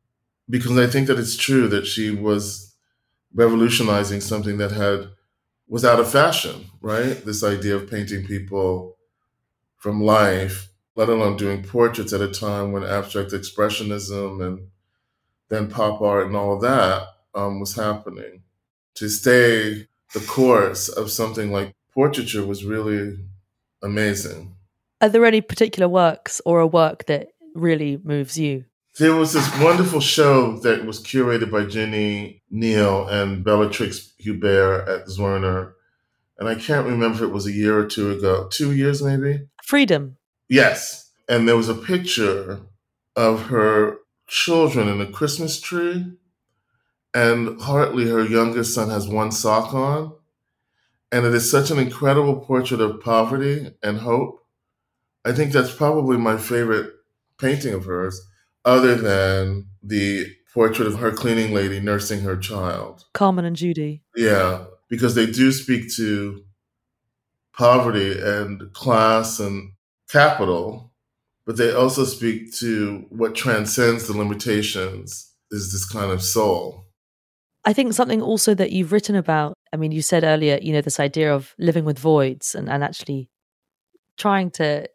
because 0.49 0.77
I 0.77 0.87
think 0.87 1.07
that 1.07 1.19
it's 1.19 1.35
true 1.35 1.67
that 1.67 1.85
she 1.85 2.09
was 2.09 2.75
revolutionizing 3.33 4.21
something 4.21 4.57
that 4.57 4.71
had 4.71 5.09
was 5.67 5.85
out 5.85 5.99
of 5.99 6.11
fashion, 6.11 6.65
right? 6.81 7.23
This 7.23 7.43
idea 7.43 7.75
of 7.75 7.89
painting 7.89 8.25
people 8.25 8.97
from 9.77 10.01
life, 10.01 10.69
let 10.95 11.09
alone 11.09 11.37
doing 11.37 11.63
portraits 11.63 12.11
at 12.11 12.21
a 12.21 12.31
time 12.31 12.71
when 12.71 12.83
abstract 12.83 13.31
expressionism 13.31 14.43
and 14.43 14.67
then 15.49 15.69
pop 15.69 16.01
art 16.01 16.25
and 16.25 16.35
all 16.35 16.55
of 16.55 16.61
that 16.61 17.07
um, 17.35 17.59
was 17.59 17.75
happening 17.75 18.41
to 18.95 19.09
stay 19.09 19.87
the 20.13 20.19
course 20.27 20.89
of 20.89 21.11
something 21.11 21.51
like 21.51 21.75
portraiture 21.93 22.45
was 22.45 22.65
really 22.65 23.19
amazing. 23.83 24.55
Are 25.01 25.09
there 25.09 25.25
any 25.25 25.41
particular 25.41 25.87
works 25.87 26.41
or 26.45 26.59
a 26.59 26.67
work 26.67 27.05
that 27.05 27.29
really 27.55 27.99
moves 28.03 28.37
you? 28.37 28.65
There 28.97 29.15
was 29.15 29.33
this 29.33 29.59
wonderful 29.59 30.01
show 30.01 30.57
that 30.59 30.85
was 30.85 31.01
curated 31.01 31.51
by 31.51 31.65
Ginny 31.65 32.43
Neel 32.49 33.07
and 33.07 33.43
Bellatrix 33.43 34.13
Hubert 34.17 34.87
at 34.89 35.07
Zwirner. 35.07 35.73
And 36.37 36.49
I 36.49 36.55
can't 36.55 36.87
remember 36.87 37.17
if 37.17 37.21
it 37.21 37.33
was 37.33 37.45
a 37.45 37.51
year 37.51 37.77
or 37.77 37.85
two 37.85 38.11
ago, 38.11 38.47
two 38.51 38.73
years 38.73 39.01
maybe. 39.01 39.47
Freedom. 39.63 40.17
Yes. 40.47 41.11
And 41.27 41.47
there 41.47 41.57
was 41.57 41.69
a 41.69 41.75
picture 41.75 42.61
of 43.15 43.47
her 43.47 43.97
children 44.27 44.87
in 44.87 45.01
a 45.01 45.11
Christmas 45.11 45.59
tree 45.59 46.05
and 47.13 47.59
Hartley, 47.61 48.07
her 48.07 48.23
youngest 48.23 48.73
son, 48.73 48.89
has 48.89 49.07
one 49.07 49.31
sock 49.31 49.73
on. 49.73 50.13
And 51.11 51.25
it 51.25 51.33
is 51.33 51.49
such 51.49 51.71
an 51.71 51.79
incredible 51.79 52.35
portrait 52.35 52.81
of 52.81 53.01
poverty 53.01 53.73
and 53.81 53.97
hope. 53.97 54.45
I 55.25 55.31
think 55.31 55.51
that's 55.51 55.73
probably 55.73 56.17
my 56.17 56.37
favorite 56.37 56.93
painting 57.39 57.73
of 57.73 57.85
hers, 57.85 58.21
other 58.65 58.95
than 58.95 59.67
the 59.81 60.27
portrait 60.53 60.87
of 60.87 60.99
her 60.99 61.11
cleaning 61.11 61.53
lady 61.53 61.79
nursing 61.79 62.21
her 62.21 62.35
child. 62.35 63.05
Carmen 63.13 63.45
and 63.45 63.55
Judy. 63.55 64.03
Yeah, 64.15 64.65
because 64.89 65.15
they 65.15 65.25
do 65.25 65.51
speak 65.51 65.93
to 65.95 66.43
poverty 67.55 68.19
and 68.19 68.73
class 68.73 69.39
and 69.39 69.73
capital, 70.09 70.91
but 71.45 71.57
they 71.57 71.71
also 71.71 72.03
speak 72.03 72.53
to 72.55 73.05
what 73.09 73.35
transcends 73.35 74.07
the 74.07 74.17
limitations 74.17 75.33
is 75.51 75.71
this 75.71 75.85
kind 75.85 76.11
of 76.11 76.21
soul. 76.21 76.85
I 77.65 77.73
think 77.73 77.93
something 77.93 78.21
also 78.21 78.53
that 78.55 78.71
you've 78.71 78.91
written 78.91 79.15
about, 79.15 79.53
I 79.73 79.77
mean, 79.77 79.91
you 79.91 80.01
said 80.01 80.23
earlier, 80.23 80.57
you 80.61 80.73
know, 80.73 80.81
this 80.81 80.99
idea 80.99 81.33
of 81.33 81.53
living 81.59 81.85
with 81.85 81.99
voids 81.99 82.55
and, 82.55 82.69
and 82.69 82.83
actually 82.83 83.29
trying 84.17 84.51
to 84.51 84.87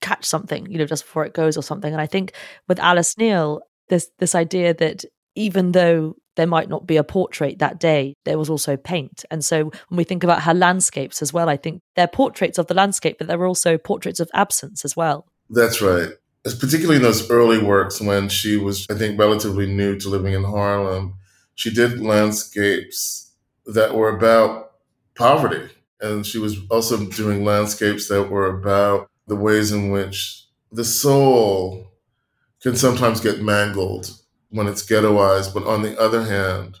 catch 0.00 0.24
something, 0.24 0.70
you 0.70 0.78
know, 0.78 0.86
just 0.86 1.04
before 1.04 1.24
it 1.24 1.34
goes 1.34 1.56
or 1.56 1.62
something. 1.62 1.92
And 1.92 2.00
I 2.00 2.06
think 2.06 2.32
with 2.68 2.78
Alice 2.78 3.16
Neel, 3.18 3.60
there's 3.88 4.08
this 4.18 4.34
idea 4.34 4.74
that 4.74 5.04
even 5.34 5.72
though 5.72 6.16
there 6.36 6.46
might 6.46 6.68
not 6.68 6.86
be 6.86 6.96
a 6.96 7.04
portrait 7.04 7.58
that 7.58 7.80
day, 7.80 8.14
there 8.24 8.38
was 8.38 8.50
also 8.50 8.76
paint. 8.76 9.24
And 9.30 9.44
so 9.44 9.64
when 9.88 9.96
we 9.96 10.04
think 10.04 10.22
about 10.22 10.42
her 10.42 10.54
landscapes 10.54 11.20
as 11.20 11.32
well, 11.32 11.48
I 11.48 11.56
think 11.56 11.80
they're 11.96 12.06
portraits 12.06 12.58
of 12.58 12.66
the 12.66 12.74
landscape, 12.74 13.16
but 13.18 13.26
they're 13.26 13.46
also 13.46 13.76
portraits 13.78 14.20
of 14.20 14.30
absence 14.34 14.84
as 14.84 14.96
well. 14.96 15.26
That's 15.50 15.82
right. 15.82 16.10
It's 16.44 16.54
particularly 16.54 16.96
in 16.96 17.02
those 17.02 17.28
early 17.30 17.58
works 17.58 18.00
when 18.00 18.28
she 18.28 18.56
was, 18.56 18.86
I 18.90 18.94
think, 18.94 19.18
relatively 19.18 19.66
new 19.66 19.98
to 19.98 20.08
living 20.08 20.34
in 20.34 20.44
Harlem 20.44 21.18
she 21.58 21.74
did 21.74 22.00
landscapes 22.00 23.32
that 23.66 23.92
were 23.92 24.16
about 24.16 24.74
poverty. 25.16 25.68
And 26.00 26.24
she 26.24 26.38
was 26.38 26.56
also 26.70 27.04
doing 27.06 27.44
landscapes 27.44 28.06
that 28.08 28.30
were 28.30 28.46
about 28.46 29.10
the 29.28 29.36
ways 29.36 29.72
in 29.72 29.90
which 29.90 30.44
the 30.72 30.84
soul 30.84 31.92
can 32.62 32.76
sometimes 32.76 33.20
get 33.20 33.40
mangled 33.40 34.10
when 34.50 34.66
it's 34.66 34.84
ghettoized. 34.84 35.54
But 35.54 35.66
on 35.66 35.82
the 35.82 35.98
other 36.00 36.24
hand, 36.24 36.78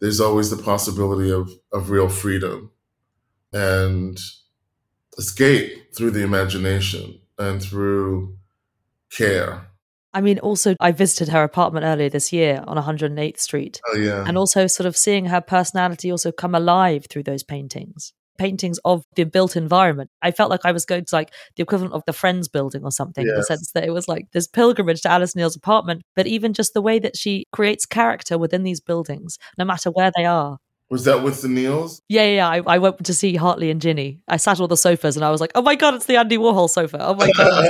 there's 0.00 0.20
always 0.20 0.50
the 0.50 0.62
possibility 0.62 1.30
of, 1.30 1.50
of 1.72 1.90
real 1.90 2.08
freedom 2.08 2.70
and 3.52 4.18
escape 5.16 5.94
through 5.94 6.10
the 6.10 6.22
imagination 6.22 7.20
and 7.38 7.62
through 7.62 8.36
care. 9.10 9.68
I 10.12 10.20
mean, 10.20 10.38
also, 10.38 10.76
I 10.78 10.92
visited 10.92 11.28
her 11.32 11.42
apartment 11.42 11.84
earlier 11.84 12.08
this 12.08 12.32
year 12.32 12.62
on 12.68 12.76
108th 12.76 13.40
Street. 13.40 13.80
Oh, 13.88 13.96
yeah. 13.96 14.24
And 14.26 14.38
also, 14.38 14.68
sort 14.68 14.86
of 14.86 14.96
seeing 14.96 15.26
her 15.26 15.40
personality 15.40 16.10
also 16.10 16.30
come 16.30 16.54
alive 16.54 17.06
through 17.10 17.24
those 17.24 17.42
paintings. 17.42 18.12
Paintings 18.38 18.78
of 18.84 19.04
the 19.16 19.24
built 19.24 19.56
environment. 19.56 20.10
I 20.22 20.30
felt 20.30 20.50
like 20.50 20.64
I 20.64 20.72
was 20.72 20.84
going 20.84 21.04
to 21.04 21.14
like 21.14 21.32
the 21.56 21.62
equivalent 21.62 21.94
of 21.94 22.02
the 22.06 22.12
Friends 22.12 22.48
building 22.48 22.84
or 22.84 22.90
something, 22.90 23.24
yes. 23.24 23.32
in 23.32 23.36
the 23.36 23.44
sense 23.44 23.72
that 23.72 23.84
it 23.84 23.90
was 23.90 24.08
like 24.08 24.30
this 24.32 24.46
pilgrimage 24.46 25.02
to 25.02 25.10
Alice 25.10 25.36
Neel's 25.36 25.56
apartment, 25.56 26.02
but 26.16 26.26
even 26.26 26.52
just 26.52 26.74
the 26.74 26.82
way 26.82 26.98
that 26.98 27.16
she 27.16 27.46
creates 27.52 27.86
character 27.86 28.38
within 28.38 28.62
these 28.62 28.80
buildings, 28.80 29.38
no 29.58 29.64
matter 29.64 29.90
where 29.90 30.12
they 30.16 30.24
are. 30.24 30.58
Was 30.90 31.04
that 31.04 31.22
with 31.22 31.40
the 31.42 31.48
Neels? 31.48 32.02
Yeah, 32.08 32.26
yeah. 32.26 32.48
I, 32.48 32.62
I, 32.66 32.78
went 32.78 33.04
to 33.04 33.14
see 33.14 33.36
Hartley 33.36 33.70
and 33.70 33.80
Ginny. 33.80 34.20
I 34.28 34.36
sat 34.36 34.60
on 34.60 34.68
the 34.68 34.76
sofas 34.76 35.16
and 35.16 35.24
I 35.24 35.30
was 35.30 35.40
like, 35.40 35.52
oh 35.54 35.62
my 35.62 35.74
God, 35.74 35.94
it's 35.94 36.06
the 36.06 36.16
Andy 36.16 36.36
Warhol 36.36 36.68
sofa. 36.68 36.98
Oh 37.00 37.14
my 37.14 37.30
God, 37.36 37.68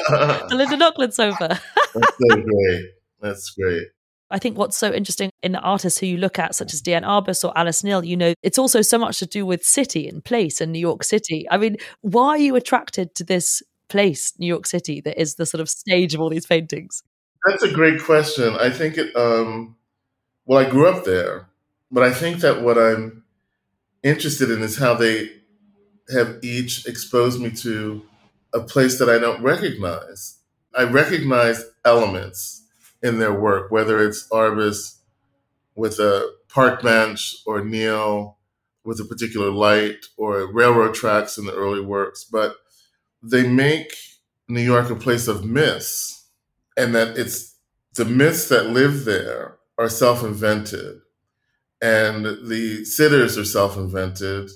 the 0.49 0.57
Linda 0.57 0.77
Nochlin 0.85 1.13
sofa. 1.13 1.61
That's 1.95 2.19
so 2.19 2.37
great. 2.43 2.85
That's 3.21 3.51
great. 3.51 3.87
I 4.35 4.39
think 4.41 4.59
what's 4.59 4.77
so 4.77 4.93
interesting 4.93 5.31
in 5.45 5.53
the 5.53 5.61
artists 5.61 6.01
who 6.01 6.07
you 6.07 6.17
look 6.17 6.41
at, 6.41 6.57
such 6.57 6.75
as 6.75 6.81
Diane 6.81 7.05
Arbus 7.05 7.45
or 7.45 7.57
Alice 7.57 7.85
Neel, 7.85 8.05
you 8.05 8.17
know, 8.17 8.35
it's 8.43 8.59
also 8.59 8.83
so 8.83 8.99
much 8.99 9.21
to 9.21 9.27
do 9.27 9.47
with 9.47 9.65
city 9.65 10.09
and 10.09 10.25
place 10.25 10.61
and 10.61 10.73
New 10.73 10.81
York 10.81 11.05
City. 11.05 11.47
I 11.53 11.57
mean, 11.57 11.77
why 12.01 12.31
are 12.31 12.39
you 12.39 12.57
attracted 12.57 13.15
to 13.15 13.23
this 13.23 13.63
place, 13.89 14.33
New 14.41 14.49
York 14.49 14.67
City, 14.67 15.01
that 15.03 15.21
is 15.21 15.37
the 15.37 15.47
sort 15.47 15.61
of 15.61 15.69
stage 15.69 16.15
of 16.15 16.21
all 16.21 16.31
these 16.31 16.47
paintings? 16.47 17.05
That's 17.47 17.63
a 17.63 17.71
great 17.71 18.03
question. 18.03 18.57
I 18.57 18.71
think 18.71 18.99
it, 18.99 19.15
um, 19.15 19.77
well, 20.47 20.59
I 20.59 20.69
grew 20.69 20.89
up 20.89 21.05
there, 21.05 21.47
but 21.93 22.03
I 22.03 22.13
think 22.13 22.41
that 22.41 22.61
what 22.61 22.77
I'm 22.77 23.23
interested 24.03 24.51
in 24.51 24.63
is 24.63 24.79
how 24.79 24.95
they 24.95 25.31
have 26.13 26.41
each 26.43 26.89
exposed 26.89 27.41
me 27.41 27.51
to 27.51 28.03
a 28.53 28.59
place 28.59 28.99
that 28.99 29.09
I 29.09 29.21
don't 29.21 29.45
recognize. 29.45 30.39
I 30.77 30.83
recognize 30.83 31.63
elements 31.85 32.64
in 33.05 33.19
their 33.19 33.39
work, 33.39 33.71
whether 33.71 34.05
it's 34.05 34.27
Arbus 34.31 34.99
with 35.77 36.01
a 36.01 36.33
park 36.49 36.83
bench 36.83 37.37
or 37.47 37.63
Neel 37.63 38.39
with 38.83 38.99
a 38.99 39.05
particular 39.05 39.51
light 39.51 40.07
or 40.17 40.51
railroad 40.51 40.95
tracks 40.95 41.37
in 41.37 41.45
the 41.45 41.55
early 41.55 41.83
works. 41.83 42.25
But 42.25 42.57
they 43.23 43.47
make 43.47 43.93
New 44.49 44.63
York 44.63 44.91
a 44.91 44.97
place 44.97 45.29
of 45.29 45.45
myths, 45.45 46.29
and 46.77 46.95
that 46.95 47.19
it's 47.19 47.57
the 47.95 48.07
myths 48.07 48.49
that 48.49 48.71
live 48.71 49.05
there 49.05 49.59
are 49.79 49.89
self 49.89 50.25
invented, 50.25 51.01
and 51.83 52.25
the 52.25 52.85
sitters 52.87 53.37
are 53.37 53.45
self 53.45 53.77
invented, 53.77 54.51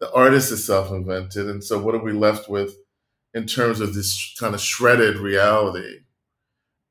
the 0.00 0.12
artist 0.12 0.50
is 0.50 0.64
self 0.64 0.90
invented. 0.90 1.46
And 1.48 1.62
so, 1.62 1.78
what 1.78 1.94
are 1.94 2.02
we 2.02 2.12
left 2.12 2.48
with 2.48 2.74
in 3.34 3.46
terms 3.46 3.80
of 3.80 3.94
this 3.94 4.34
kind 4.40 4.54
of 4.54 4.60
shredded 4.62 5.18
reality? 5.18 6.00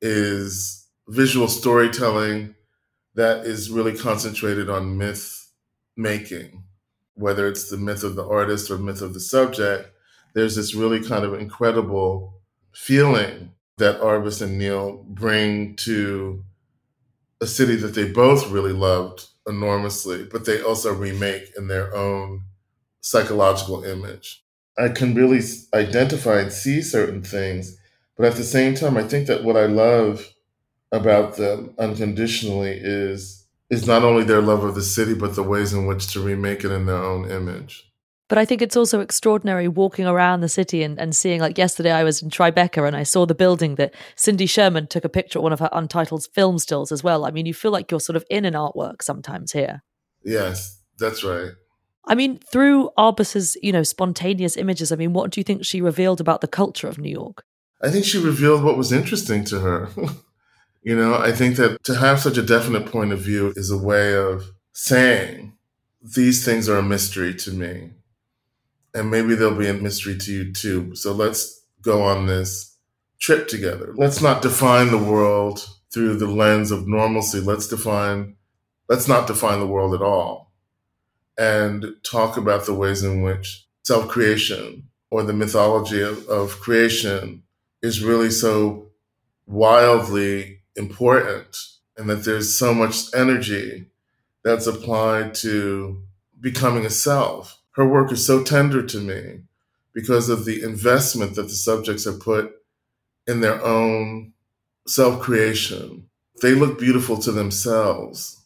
Is 0.00 0.81
visual 1.08 1.48
storytelling 1.48 2.54
that 3.14 3.44
is 3.44 3.70
really 3.70 3.96
concentrated 3.96 4.70
on 4.70 4.96
myth 4.96 5.50
making, 5.96 6.64
whether 7.14 7.46
it's 7.46 7.68
the 7.68 7.76
myth 7.76 8.02
of 8.02 8.14
the 8.16 8.26
artist 8.26 8.70
or 8.70 8.78
myth 8.78 9.02
of 9.02 9.14
the 9.14 9.20
subject. 9.20 9.90
There's 10.34 10.56
this 10.56 10.74
really 10.74 11.02
kind 11.02 11.24
of 11.24 11.34
incredible 11.34 12.40
feeling 12.72 13.52
that 13.78 14.00
Arbus 14.00 14.40
and 14.40 14.58
Neel 14.58 15.04
bring 15.08 15.76
to 15.76 16.44
a 17.40 17.46
city 17.46 17.76
that 17.76 17.94
they 17.94 18.10
both 18.10 18.50
really 18.50 18.72
loved 18.72 19.26
enormously, 19.46 20.24
but 20.24 20.44
they 20.44 20.62
also 20.62 20.94
remake 20.94 21.52
in 21.56 21.68
their 21.68 21.94
own 21.94 22.44
psychological 23.00 23.84
image. 23.84 24.44
I 24.78 24.88
can 24.88 25.14
really 25.14 25.40
identify 25.74 26.40
and 26.40 26.52
see 26.52 26.80
certain 26.80 27.22
things, 27.22 27.76
but 28.16 28.26
at 28.26 28.36
the 28.36 28.44
same 28.44 28.74
time, 28.74 28.96
I 28.96 29.02
think 29.02 29.26
that 29.26 29.44
what 29.44 29.56
I 29.56 29.66
love 29.66 30.31
about 30.92 31.36
them 31.36 31.74
unconditionally 31.78 32.78
is 32.80 33.46
is 33.70 33.86
not 33.86 34.04
only 34.04 34.22
their 34.22 34.42
love 34.42 34.62
of 34.64 34.74
the 34.74 34.82
city, 34.82 35.14
but 35.14 35.34
the 35.34 35.42
ways 35.42 35.72
in 35.72 35.86
which 35.86 36.12
to 36.12 36.20
remake 36.20 36.62
it 36.62 36.70
in 36.70 36.84
their 36.84 37.02
own 37.02 37.30
image. 37.30 37.90
But 38.28 38.36
I 38.36 38.44
think 38.44 38.60
it's 38.60 38.76
also 38.76 39.00
extraordinary 39.00 39.66
walking 39.66 40.06
around 40.06 40.40
the 40.40 40.48
city 40.48 40.82
and, 40.82 40.98
and 40.98 41.16
seeing, 41.16 41.40
like 41.40 41.56
yesterday, 41.56 41.90
I 41.90 42.04
was 42.04 42.22
in 42.22 42.28
Tribeca 42.28 42.86
and 42.86 42.94
I 42.94 43.02
saw 43.02 43.24
the 43.24 43.34
building 43.34 43.76
that 43.76 43.94
Cindy 44.14 44.46
Sherman 44.46 44.86
took 44.86 45.04
a 45.04 45.08
picture 45.08 45.38
of 45.38 45.42
one 45.42 45.52
of 45.52 45.60
her 45.60 45.70
untitled 45.72 46.26
film 46.34 46.58
stills 46.58 46.92
as 46.92 47.02
well. 47.02 47.24
I 47.24 47.30
mean, 47.30 47.46
you 47.46 47.54
feel 47.54 47.70
like 47.72 47.90
you're 47.90 48.00
sort 48.00 48.16
of 48.16 48.24
in 48.30 48.44
an 48.44 48.54
artwork 48.54 49.02
sometimes 49.02 49.52
here. 49.52 49.82
Yes, 50.22 50.80
that's 50.98 51.24
right. 51.24 51.52
I 52.06 52.14
mean, 52.14 52.38
through 52.38 52.90
Arbus's, 52.96 53.56
you 53.62 53.72
know, 53.72 53.82
spontaneous 53.82 54.56
images, 54.56 54.92
I 54.92 54.96
mean, 54.96 55.12
what 55.12 55.30
do 55.30 55.40
you 55.40 55.44
think 55.44 55.64
she 55.64 55.80
revealed 55.80 56.20
about 56.20 56.40
the 56.40 56.48
culture 56.48 56.88
of 56.88 56.98
New 56.98 57.10
York? 57.10 57.44
I 57.82 57.90
think 57.90 58.04
she 58.04 58.18
revealed 58.18 58.62
what 58.62 58.76
was 58.76 58.92
interesting 58.92 59.44
to 59.44 59.60
her. 59.60 59.88
You 60.82 60.96
know, 60.96 61.14
I 61.14 61.30
think 61.32 61.56
that 61.56 61.84
to 61.84 61.94
have 61.94 62.20
such 62.20 62.36
a 62.36 62.42
definite 62.42 62.86
point 62.86 63.12
of 63.12 63.20
view 63.20 63.52
is 63.54 63.70
a 63.70 63.78
way 63.78 64.16
of 64.16 64.50
saying 64.72 65.52
these 66.02 66.44
things 66.44 66.68
are 66.68 66.78
a 66.78 66.82
mystery 66.82 67.34
to 67.34 67.52
me. 67.52 67.90
And 68.92 69.10
maybe 69.10 69.34
they'll 69.34 69.56
be 69.56 69.68
a 69.68 69.74
mystery 69.74 70.18
to 70.18 70.32
you 70.32 70.52
too. 70.52 70.94
So 70.96 71.12
let's 71.12 71.62
go 71.82 72.02
on 72.02 72.26
this 72.26 72.76
trip 73.20 73.46
together. 73.46 73.92
Let's 73.96 74.20
not 74.20 74.42
define 74.42 74.90
the 74.90 74.98
world 74.98 75.68
through 75.92 76.16
the 76.16 76.26
lens 76.26 76.72
of 76.72 76.88
normalcy. 76.88 77.38
Let's 77.38 77.68
define, 77.68 78.36
let's 78.88 79.06
not 79.06 79.28
define 79.28 79.60
the 79.60 79.66
world 79.66 79.94
at 79.94 80.02
all. 80.02 80.52
And 81.38 81.94
talk 82.02 82.36
about 82.36 82.66
the 82.66 82.74
ways 82.74 83.04
in 83.04 83.22
which 83.22 83.66
self 83.84 84.08
creation 84.08 84.88
or 85.10 85.22
the 85.22 85.32
mythology 85.32 86.02
of, 86.02 86.26
of 86.26 86.58
creation 86.60 87.44
is 87.82 88.02
really 88.02 88.30
so 88.30 88.88
wildly 89.46 90.61
important 90.76 91.56
and 91.96 92.08
that 92.08 92.24
there's 92.24 92.56
so 92.56 92.72
much 92.74 93.14
energy 93.14 93.86
that's 94.44 94.66
applied 94.66 95.34
to 95.34 96.02
becoming 96.40 96.84
a 96.84 96.90
self. 96.90 97.60
Her 97.72 97.86
work 97.86 98.12
is 98.12 98.26
so 98.26 98.42
tender 98.42 98.82
to 98.82 98.98
me 98.98 99.42
because 99.94 100.28
of 100.28 100.44
the 100.44 100.62
investment 100.62 101.34
that 101.36 101.44
the 101.44 101.50
subjects 101.50 102.04
have 102.04 102.20
put 102.20 102.52
in 103.26 103.40
their 103.40 103.62
own 103.64 104.32
self 104.86 105.20
creation. 105.20 106.08
They 106.40 106.52
look 106.54 106.78
beautiful 106.78 107.18
to 107.18 107.32
themselves. 107.32 108.40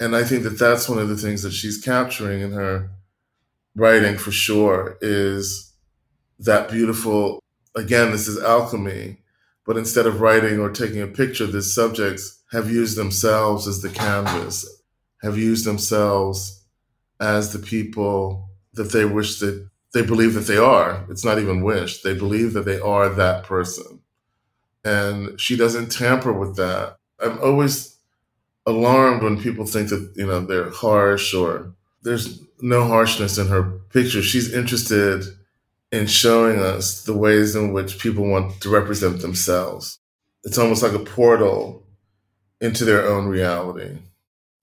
And 0.00 0.14
I 0.14 0.24
think 0.24 0.44
that 0.44 0.58
that's 0.58 0.88
one 0.88 0.98
of 0.98 1.08
the 1.08 1.16
things 1.16 1.42
that 1.42 1.52
she's 1.52 1.80
capturing 1.80 2.40
in 2.40 2.52
her 2.52 2.90
writing 3.74 4.16
for 4.16 4.30
sure 4.30 4.96
is 5.00 5.72
that 6.40 6.70
beautiful, 6.70 7.42
again, 7.74 8.12
this 8.12 8.28
is 8.28 8.42
alchemy 8.42 9.18
but 9.68 9.76
instead 9.76 10.06
of 10.06 10.22
writing 10.22 10.58
or 10.58 10.70
taking 10.70 11.02
a 11.02 11.06
picture, 11.06 11.46
the 11.46 11.60
subjects 11.60 12.42
have 12.52 12.70
used 12.70 12.96
themselves 12.96 13.68
as 13.68 13.82
the 13.82 13.90
canvas, 13.90 14.66
have 15.20 15.36
used 15.36 15.66
themselves 15.66 16.64
as 17.20 17.52
the 17.52 17.58
people 17.58 18.48
that 18.72 18.92
they 18.92 19.04
wish 19.04 19.38
that 19.40 19.68
they 19.92 20.00
believe 20.00 20.32
that 20.32 20.46
they 20.46 20.56
are. 20.56 21.04
It's 21.10 21.22
not 21.22 21.38
even 21.38 21.62
wish, 21.62 22.00
they 22.00 22.14
believe 22.14 22.54
that 22.54 22.64
they 22.64 22.80
are 22.80 23.10
that 23.10 23.44
person. 23.44 24.00
And 24.86 25.38
she 25.38 25.54
doesn't 25.54 25.92
tamper 25.92 26.32
with 26.32 26.56
that. 26.56 26.96
I'm 27.20 27.38
always 27.38 27.98
alarmed 28.64 29.22
when 29.22 29.38
people 29.38 29.66
think 29.66 29.90
that, 29.90 30.14
you 30.16 30.26
know, 30.26 30.40
they're 30.40 30.70
harsh 30.70 31.34
or 31.34 31.74
there's 32.04 32.40
no 32.62 32.86
harshness 32.86 33.36
in 33.36 33.48
her 33.48 33.64
picture. 33.92 34.22
She's 34.22 34.50
interested 34.50 35.24
in 35.90 36.06
showing 36.06 36.58
us 36.58 37.02
the 37.04 37.16
ways 37.16 37.54
in 37.54 37.72
which 37.72 37.98
people 37.98 38.26
want 38.26 38.60
to 38.60 38.68
represent 38.68 39.20
themselves. 39.20 39.98
It's 40.44 40.58
almost 40.58 40.82
like 40.82 40.92
a 40.92 40.98
portal 40.98 41.82
into 42.60 42.84
their 42.84 43.06
own 43.06 43.26
reality. 43.26 43.98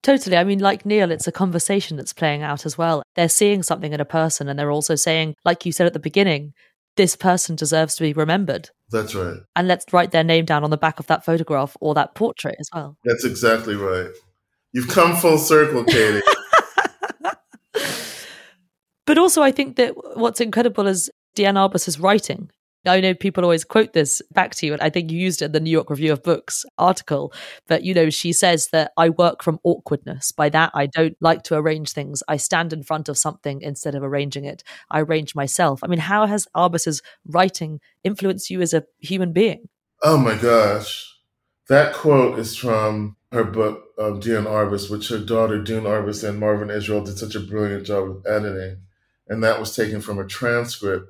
Totally. 0.04 0.38
I 0.38 0.44
mean, 0.44 0.60
like 0.60 0.86
Neel, 0.86 1.10
it's 1.10 1.28
a 1.28 1.32
conversation 1.32 1.98
that's 1.98 2.14
playing 2.14 2.44
out 2.44 2.66
as 2.66 2.78
well. 2.78 3.02
They're 3.16 3.28
seeing 3.28 3.64
something 3.64 3.92
in 3.92 4.00
a 4.00 4.06
person 4.06 4.48
and 4.48 4.58
they're 4.60 4.72
also 4.72 4.94
saying, 4.94 5.36
like 5.44 5.66
you 5.66 5.72
said 5.72 5.88
at 5.88 5.94
the 5.94 6.00
beginning, 6.00 6.54
this 6.96 7.16
person 7.16 7.56
deserves 7.56 7.96
to 7.96 8.04
be 8.04 8.14
remembered. 8.14 8.70
That's 8.92 9.16
right. 9.16 9.38
And 9.56 9.68
let's 9.68 9.92
write 9.92 10.12
their 10.12 10.24
name 10.24 10.46
down 10.46 10.64
on 10.64 10.70
the 10.70 10.78
back 10.78 11.00
of 11.00 11.08
that 11.08 11.26
photograph 11.26 11.76
or 11.82 11.96
that 11.96 12.14
portrait 12.14 12.56
as 12.60 12.70
well. 12.74 12.98
That's 13.04 13.26
exactly 13.26 13.76
right. 13.76 14.12
You've 14.74 14.90
come 14.90 15.16
full 15.16 15.40
circle, 15.40 15.84
Katy. 15.84 16.22
But 19.06 19.18
also, 19.18 19.42
I 19.44 19.52
think 19.52 19.76
that 19.76 19.94
what's 20.18 20.42
incredible 20.42 20.88
is 20.88 21.12
Diane 21.36 21.58
Arbus's 21.58 22.00
writing. 22.00 22.50
I 22.88 23.02
know 23.02 23.14
people 23.14 23.44
always 23.44 23.64
quote 23.64 23.94
this 23.94 24.22
back 24.32 24.54
to 24.56 24.66
you, 24.66 24.74
and 24.74 24.82
I 24.82 24.90
think 24.90 25.12
you 25.12 25.20
used 25.20 25.42
it 25.42 25.46
in 25.46 25.52
the 25.54 25.60
New 25.60 25.72
York 25.72 25.90
Review 25.90 26.14
of 26.14 26.24
Books 26.24 26.66
article. 26.78 27.34
But, 27.68 27.84
you 27.84 27.94
know, 27.94 28.10
she 28.10 28.32
says 28.32 28.68
that 28.72 28.92
I 28.96 29.10
work 29.10 29.44
from 29.44 29.60
awkwardness. 29.64 30.32
By 30.32 30.50
that, 30.50 30.72
I 30.74 30.86
don't 30.86 31.18
like 31.20 31.44
to 31.44 31.56
arrange 31.56 31.92
things. 31.92 32.22
I 32.28 32.38
stand 32.38 32.74
in 32.74 32.84
front 32.84 33.10
of 33.10 33.18
something 33.18 33.62
instead 33.62 33.96
of 33.96 34.04
arranging 34.04 34.46
it. 34.46 34.64
I 34.92 35.02
arrange 35.02 35.36
myself. 35.36 35.84
I 35.84 35.88
mean, 35.88 36.00
how 36.00 36.28
has 36.28 36.48
Arbus's 36.54 37.02
writing 37.26 37.80
influenced 38.04 38.50
you 38.50 38.62
as 38.62 38.74
a 38.74 38.86
human 39.00 39.34
being? 39.34 39.68
Oh 40.04 40.18
my 40.18 40.36
gosh. 40.36 41.12
That 41.68 41.94
quote 41.94 42.38
is 42.38 42.56
from 42.56 43.16
her 43.32 43.44
book, 43.44 43.86
um, 43.98 44.20
Diane 44.20 44.46
Arbus, 44.46 44.92
which 44.92 45.10
her 45.10 45.18
daughter, 45.18 45.60
Doone 45.60 45.86
Arbus, 45.86 46.28
and 46.28 46.40
Marvin 46.40 46.70
Israel 46.70 47.04
did 47.04 47.18
such 47.18 47.34
a 47.34 47.40
brilliant 47.40 47.88
job 47.88 48.04
of 48.10 48.26
editing 48.28 48.78
and 49.28 49.44
that 49.44 49.60
was 49.60 49.76
taken 49.76 50.02
from 50.02 50.20
a 50.20 50.26
transcript. 50.26 51.10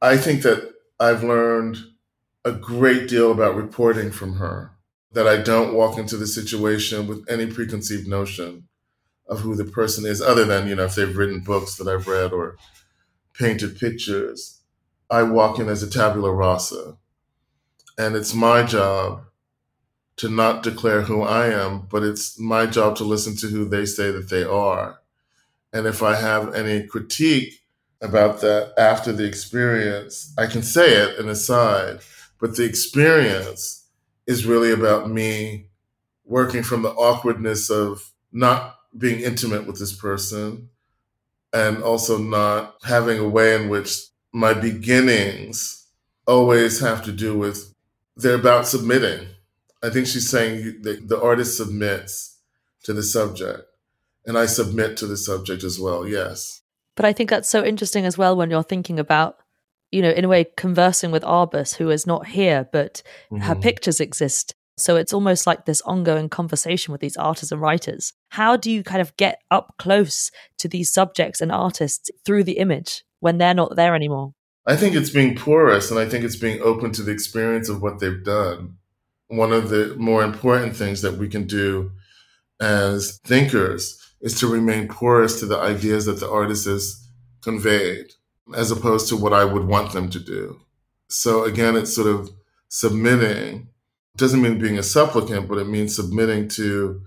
I 0.00 0.16
think 0.16 0.42
that 0.42 0.72
I've 1.00 1.24
learned 1.24 1.78
a 2.44 2.52
great 2.52 3.08
deal 3.08 3.32
about 3.32 3.56
reporting 3.56 4.10
from 4.10 4.36
her, 4.36 4.72
that 5.12 5.26
I 5.26 5.38
don't 5.38 5.74
walk 5.74 5.98
into 5.98 6.16
the 6.16 6.26
situation 6.26 7.06
with 7.06 7.24
any 7.28 7.46
preconceived 7.46 8.06
notion 8.06 8.68
of 9.28 9.40
who 9.40 9.56
the 9.56 9.64
person 9.64 10.06
is, 10.06 10.22
other 10.22 10.44
than, 10.44 10.68
you 10.68 10.76
know, 10.76 10.84
if 10.84 10.94
they've 10.94 11.16
written 11.16 11.40
books 11.40 11.76
that 11.76 11.88
I've 11.88 12.06
read 12.06 12.32
or 12.32 12.56
painted 13.34 13.78
pictures. 13.78 14.60
I 15.10 15.22
walk 15.24 15.58
in 15.58 15.68
as 15.68 15.82
a 15.82 15.90
tabula 15.90 16.32
rasa. 16.32 16.96
And 17.98 18.14
it's 18.14 18.34
my 18.34 18.62
job 18.62 19.22
to 20.16 20.28
not 20.28 20.62
declare 20.62 21.02
who 21.02 21.22
I 21.22 21.48
am, 21.48 21.86
but 21.90 22.02
it's 22.02 22.38
my 22.38 22.66
job 22.66 22.96
to 22.96 23.04
listen 23.04 23.36
to 23.36 23.48
who 23.48 23.68
they 23.68 23.84
say 23.84 24.10
that 24.10 24.30
they 24.30 24.44
are. 24.44 25.00
And 25.72 25.86
if 25.86 26.02
I 26.02 26.14
have 26.14 26.54
any 26.54 26.86
critique 26.86 27.60
about 28.00 28.40
that 28.40 28.72
after 28.78 29.12
the 29.12 29.24
experience, 29.24 30.32
I 30.38 30.46
can 30.46 30.62
say 30.62 30.92
it 30.94 31.18
an 31.18 31.28
aside. 31.28 32.00
But 32.40 32.56
the 32.56 32.64
experience 32.64 33.86
is 34.26 34.46
really 34.46 34.72
about 34.72 35.10
me 35.10 35.68
working 36.24 36.62
from 36.62 36.82
the 36.82 36.90
awkwardness 36.90 37.70
of 37.70 38.12
not 38.32 38.76
being 38.96 39.20
intimate 39.20 39.66
with 39.66 39.78
this 39.78 39.94
person 39.94 40.68
and 41.52 41.82
also 41.82 42.18
not 42.18 42.76
having 42.84 43.18
a 43.18 43.28
way 43.28 43.54
in 43.54 43.68
which 43.68 44.06
my 44.32 44.52
beginnings 44.52 45.86
always 46.26 46.80
have 46.80 47.04
to 47.04 47.12
do 47.12 47.38
with 47.38 47.72
they're 48.16 48.34
about 48.34 48.66
submitting. 48.66 49.28
I 49.82 49.90
think 49.90 50.06
she's 50.06 50.28
saying 50.28 50.82
that 50.82 51.08
the 51.08 51.20
artist 51.20 51.56
submits 51.56 52.38
to 52.84 52.92
the 52.92 53.02
subject, 53.02 53.62
and 54.26 54.36
I 54.36 54.46
submit 54.46 54.96
to 54.98 55.06
the 55.06 55.16
subject 55.16 55.62
as 55.62 55.78
well. 55.78 56.06
Yes. 56.06 56.62
But 56.96 57.04
I 57.04 57.12
think 57.12 57.30
that's 57.30 57.48
so 57.48 57.64
interesting 57.64 58.04
as 58.04 58.18
well 58.18 58.36
when 58.36 58.50
you're 58.50 58.62
thinking 58.62 58.98
about, 58.98 59.36
you 59.92 60.02
know, 60.02 60.10
in 60.10 60.24
a 60.24 60.28
way, 60.28 60.46
conversing 60.56 61.10
with 61.10 61.22
Arbus, 61.22 61.76
who 61.76 61.90
is 61.90 62.06
not 62.06 62.26
here, 62.26 62.68
but 62.72 63.02
mm-hmm. 63.30 63.42
her 63.42 63.54
pictures 63.54 64.00
exist. 64.00 64.54
So 64.78 64.96
it's 64.96 65.12
almost 65.12 65.46
like 65.46 65.64
this 65.64 65.80
ongoing 65.82 66.28
conversation 66.28 66.92
with 66.92 67.00
these 67.00 67.16
artists 67.16 67.52
and 67.52 67.60
writers. 67.60 68.12
How 68.30 68.56
do 68.56 68.70
you 68.70 68.82
kind 68.82 69.00
of 69.00 69.16
get 69.16 69.40
up 69.50 69.74
close 69.78 70.30
to 70.58 70.68
these 70.68 70.92
subjects 70.92 71.40
and 71.40 71.52
artists 71.52 72.10
through 72.24 72.44
the 72.44 72.58
image 72.58 73.04
when 73.20 73.38
they're 73.38 73.54
not 73.54 73.76
there 73.76 73.94
anymore? 73.94 74.32
I 74.66 74.76
think 74.76 74.94
it's 74.94 75.10
being 75.10 75.36
porous 75.36 75.90
and 75.90 76.00
I 76.00 76.08
think 76.08 76.24
it's 76.24 76.36
being 76.36 76.60
open 76.60 76.92
to 76.92 77.02
the 77.02 77.12
experience 77.12 77.68
of 77.68 77.80
what 77.80 78.00
they've 78.00 78.24
done. 78.24 78.76
One 79.28 79.52
of 79.52 79.70
the 79.70 79.94
more 79.96 80.22
important 80.22 80.76
things 80.76 81.02
that 81.02 81.16
we 81.16 81.28
can 81.28 81.46
do 81.46 81.92
as 82.60 83.18
thinkers 83.24 84.05
is 84.20 84.38
to 84.40 84.46
remain 84.46 84.88
porous 84.88 85.38
to 85.40 85.46
the 85.46 85.58
ideas 85.58 86.06
that 86.06 86.20
the 86.20 86.30
artist 86.30 86.66
has 86.66 87.06
conveyed, 87.42 88.12
as 88.54 88.70
opposed 88.70 89.08
to 89.08 89.16
what 89.16 89.32
I 89.32 89.44
would 89.44 89.64
want 89.64 89.92
them 89.92 90.08
to 90.10 90.18
do. 90.18 90.60
So 91.08 91.44
again, 91.44 91.76
it's 91.76 91.94
sort 91.94 92.08
of 92.08 92.30
submitting 92.68 93.68
It 94.14 94.18
doesn't 94.18 94.40
mean 94.40 94.58
being 94.58 94.78
a 94.78 94.82
supplicant, 94.82 95.46
but 95.46 95.58
it 95.58 95.68
means 95.68 95.94
submitting 95.94 96.48
to 96.48 97.02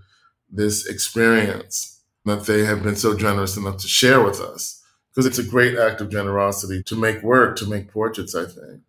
this 0.47 0.85
experience 0.85 2.03
that 2.25 2.45
they 2.45 2.65
have 2.65 2.83
been 2.83 2.95
so 2.95 3.17
generous 3.17 3.57
enough 3.57 3.77
to 3.77 3.87
share 3.87 4.21
with 4.21 4.39
us. 4.39 4.79
Because 5.09 5.25
it's 5.25 5.39
a 5.39 5.43
great 5.43 5.75
act 5.75 6.01
of 6.01 6.11
generosity 6.11 6.83
to 6.83 6.95
make 6.95 7.23
work, 7.23 7.57
to 7.57 7.65
make 7.67 7.91
portraits, 7.91 8.35
I 8.35 8.45
think. 8.45 8.83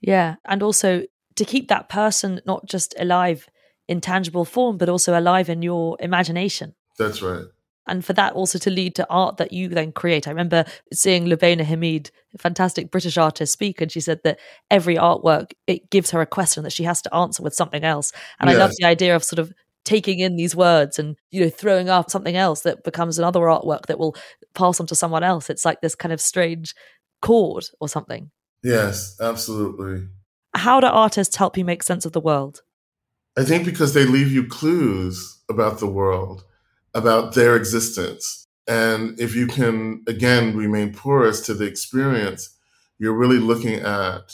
Yeah. 0.00 0.34
And 0.44 0.64
also 0.64 1.04
to 1.36 1.44
keep 1.44 1.68
that 1.68 1.88
person 1.88 2.40
not 2.44 2.66
just 2.66 2.92
alive 2.98 3.48
in 3.86 4.00
tangible 4.00 4.44
form, 4.44 4.76
but 4.76 4.88
also 4.88 5.16
alive 5.16 5.48
in 5.48 5.62
your 5.62 5.96
imagination. 6.00 6.74
That's 6.98 7.22
right 7.22 7.44
and 7.86 8.04
for 8.04 8.12
that 8.12 8.34
also 8.34 8.58
to 8.58 8.70
lead 8.70 8.94
to 8.94 9.06
art 9.10 9.38
that 9.38 9.52
you 9.52 9.68
then 9.68 9.92
create. 9.92 10.26
I 10.28 10.30
remember 10.30 10.64
seeing 10.92 11.26
Lubaina 11.26 11.64
Himid, 11.64 12.10
a 12.34 12.38
fantastic 12.38 12.90
British 12.90 13.16
artist, 13.16 13.52
speak, 13.52 13.80
and 13.80 13.90
she 13.90 14.00
said 14.00 14.20
that 14.24 14.38
every 14.70 14.96
artwork 14.96 15.52
it 15.66 15.90
gives 15.90 16.10
her 16.10 16.20
a 16.20 16.26
question 16.26 16.62
that 16.64 16.72
she 16.72 16.84
has 16.84 17.02
to 17.02 17.14
answer 17.14 17.42
with 17.42 17.54
something 17.54 17.84
else. 17.84 18.12
And 18.38 18.48
yes. 18.48 18.56
I 18.56 18.60
love 18.60 18.72
the 18.78 18.86
idea 18.86 19.16
of 19.16 19.24
sort 19.24 19.38
of 19.38 19.52
taking 19.84 20.18
in 20.18 20.36
these 20.36 20.54
words 20.54 20.98
and 20.98 21.16
you 21.30 21.42
know 21.42 21.50
throwing 21.50 21.88
up 21.88 22.10
something 22.10 22.36
else 22.36 22.60
that 22.60 22.84
becomes 22.84 23.18
another 23.18 23.40
artwork 23.40 23.86
that 23.86 23.98
will 23.98 24.14
pass 24.54 24.78
on 24.78 24.86
to 24.86 24.94
someone 24.94 25.22
else. 25.22 25.50
It's 25.50 25.64
like 25.64 25.80
this 25.80 25.94
kind 25.94 26.12
of 26.12 26.20
strange 26.20 26.74
chord 27.22 27.64
or 27.80 27.88
something. 27.88 28.30
Yes, 28.62 29.16
absolutely. 29.20 30.06
How 30.54 30.80
do 30.80 30.86
artists 30.86 31.36
help 31.36 31.56
you 31.56 31.64
make 31.64 31.82
sense 31.82 32.04
of 32.04 32.12
the 32.12 32.20
world? 32.20 32.62
I 33.38 33.44
think 33.44 33.64
because 33.64 33.94
they 33.94 34.04
leave 34.04 34.30
you 34.30 34.46
clues 34.46 35.40
about 35.48 35.78
the 35.78 35.86
world 35.86 36.44
about 36.94 37.34
their 37.34 37.56
existence. 37.56 38.46
And 38.66 39.18
if 39.18 39.34
you 39.34 39.46
can, 39.46 40.02
again, 40.06 40.56
remain 40.56 40.92
porous 40.92 41.40
to 41.46 41.54
the 41.54 41.64
experience, 41.64 42.56
you're 42.98 43.16
really 43.16 43.38
looking 43.38 43.80
at 43.80 44.32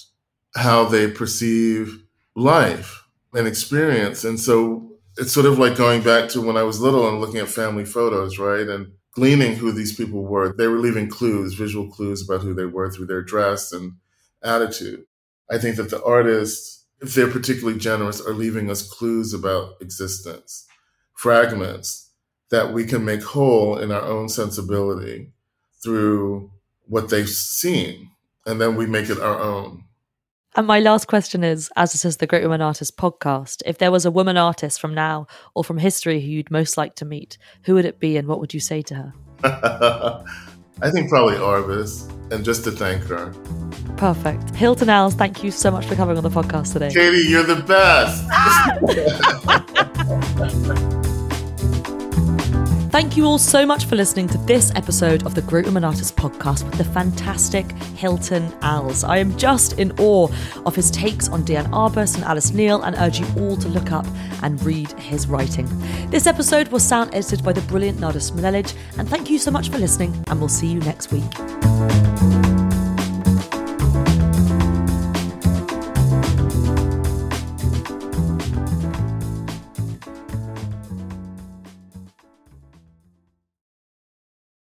how 0.54 0.84
they 0.84 1.10
perceive 1.10 2.02
life 2.34 3.04
and 3.34 3.46
experience. 3.46 4.24
And 4.24 4.38
so 4.38 4.90
it's 5.16 5.32
sort 5.32 5.46
of 5.46 5.58
like 5.58 5.76
going 5.76 6.02
back 6.02 6.28
to 6.30 6.40
when 6.40 6.56
I 6.56 6.62
was 6.64 6.80
little 6.80 7.08
and 7.08 7.20
looking 7.20 7.38
at 7.38 7.48
family 7.48 7.84
photos, 7.84 8.38
right? 8.38 8.66
And 8.68 8.92
gleaning 9.12 9.56
who 9.56 9.72
these 9.72 9.96
people 9.96 10.24
were. 10.24 10.52
They 10.52 10.66
were 10.66 10.78
leaving 10.78 11.08
clues, 11.08 11.54
visual 11.54 11.88
clues 11.88 12.22
about 12.22 12.42
who 12.42 12.54
they 12.54 12.66
were 12.66 12.90
through 12.90 13.06
their 13.06 13.22
dress 13.22 13.72
and 13.72 13.94
attitude. 14.42 15.04
I 15.50 15.58
think 15.58 15.76
that 15.76 15.90
the 15.90 16.02
artists, 16.04 16.84
if 17.00 17.14
they're 17.14 17.30
particularly 17.30 17.78
generous, 17.78 18.20
are 18.20 18.34
leaving 18.34 18.70
us 18.70 18.86
clues 18.86 19.32
about 19.32 19.74
existence, 19.80 20.66
fragments 21.14 22.05
that 22.50 22.72
we 22.72 22.84
can 22.84 23.04
make 23.04 23.22
whole 23.22 23.78
in 23.78 23.90
our 23.90 24.02
own 24.02 24.28
sensibility 24.28 25.32
through 25.82 26.50
what 26.86 27.08
they've 27.10 27.28
seen. 27.28 28.10
And 28.46 28.60
then 28.60 28.76
we 28.76 28.86
make 28.86 29.10
it 29.10 29.18
our 29.18 29.40
own. 29.40 29.84
And 30.54 30.66
my 30.66 30.80
last 30.80 31.06
question 31.06 31.44
is 31.44 31.70
as 31.76 31.92
this 31.92 32.04
is 32.04 32.16
the 32.16 32.26
Great 32.26 32.42
Women 32.42 32.62
Artists 32.62 32.96
podcast, 32.96 33.62
if 33.66 33.76
there 33.78 33.90
was 33.90 34.06
a 34.06 34.10
woman 34.10 34.38
artist 34.38 34.80
from 34.80 34.94
now 34.94 35.26
or 35.54 35.62
from 35.62 35.76
history 35.76 36.20
who 36.20 36.28
you'd 36.28 36.50
most 36.50 36.78
like 36.78 36.94
to 36.96 37.04
meet, 37.04 37.36
who 37.64 37.74
would 37.74 37.84
it 37.84 38.00
be 38.00 38.16
and 38.16 38.26
what 38.26 38.40
would 38.40 38.54
you 38.54 38.60
say 38.60 38.80
to 38.82 38.94
her? 38.94 39.12
I 40.82 40.90
think 40.90 41.08
probably 41.08 41.36
Arbus, 41.36 42.10
and 42.30 42.44
just 42.44 42.64
to 42.64 42.70
thank 42.70 43.02
her. 43.04 43.32
Perfect. 43.96 44.54
Hilton 44.54 44.90
Als, 44.90 45.14
thank 45.14 45.42
you 45.42 45.50
so 45.50 45.70
much 45.70 45.86
for 45.86 45.94
coming 45.94 46.18
on 46.18 46.22
the 46.22 46.30
podcast 46.30 46.74
today. 46.74 46.90
Katy, 46.90 47.28
you're 47.28 47.42
the 47.42 47.62
best. 47.62 48.22
Thank 52.96 53.18
you 53.18 53.26
all 53.26 53.36
so 53.36 53.66
much 53.66 53.84
for 53.84 53.94
listening 53.94 54.26
to 54.28 54.38
this 54.38 54.72
episode 54.74 55.26
of 55.26 55.34
the 55.34 55.42
Women 55.42 55.84
Artists 55.84 56.10
podcast 56.10 56.64
with 56.64 56.78
the 56.78 56.84
fantastic 56.84 57.70
Hilton 57.94 58.50
Als. 58.62 59.04
I 59.04 59.18
am 59.18 59.36
just 59.36 59.78
in 59.78 59.92
awe 60.00 60.28
of 60.64 60.74
his 60.74 60.90
takes 60.90 61.28
on 61.28 61.44
Diane 61.44 61.70
Arbus 61.72 62.14
and 62.14 62.24
Alice 62.24 62.52
Neel 62.52 62.80
and 62.84 62.96
urge 62.96 63.20
you 63.20 63.26
all 63.36 63.58
to 63.58 63.68
look 63.68 63.92
up 63.92 64.06
and 64.42 64.64
read 64.64 64.90
his 64.92 65.26
writing. 65.26 65.68
This 66.08 66.26
episode 66.26 66.68
was 66.68 66.82
sound 66.82 67.14
edited 67.14 67.44
by 67.44 67.52
the 67.52 67.60
brilliant 67.60 68.00
Nada 68.00 68.18
Smilelic, 68.18 68.74
and 68.96 69.06
thank 69.06 69.28
you 69.28 69.38
so 69.38 69.50
much 69.50 69.68
for 69.68 69.76
listening, 69.76 70.14
and 70.28 70.40
we'll 70.40 70.48
see 70.48 70.68
you 70.68 70.80
next 70.80 71.12
week. 71.12 72.35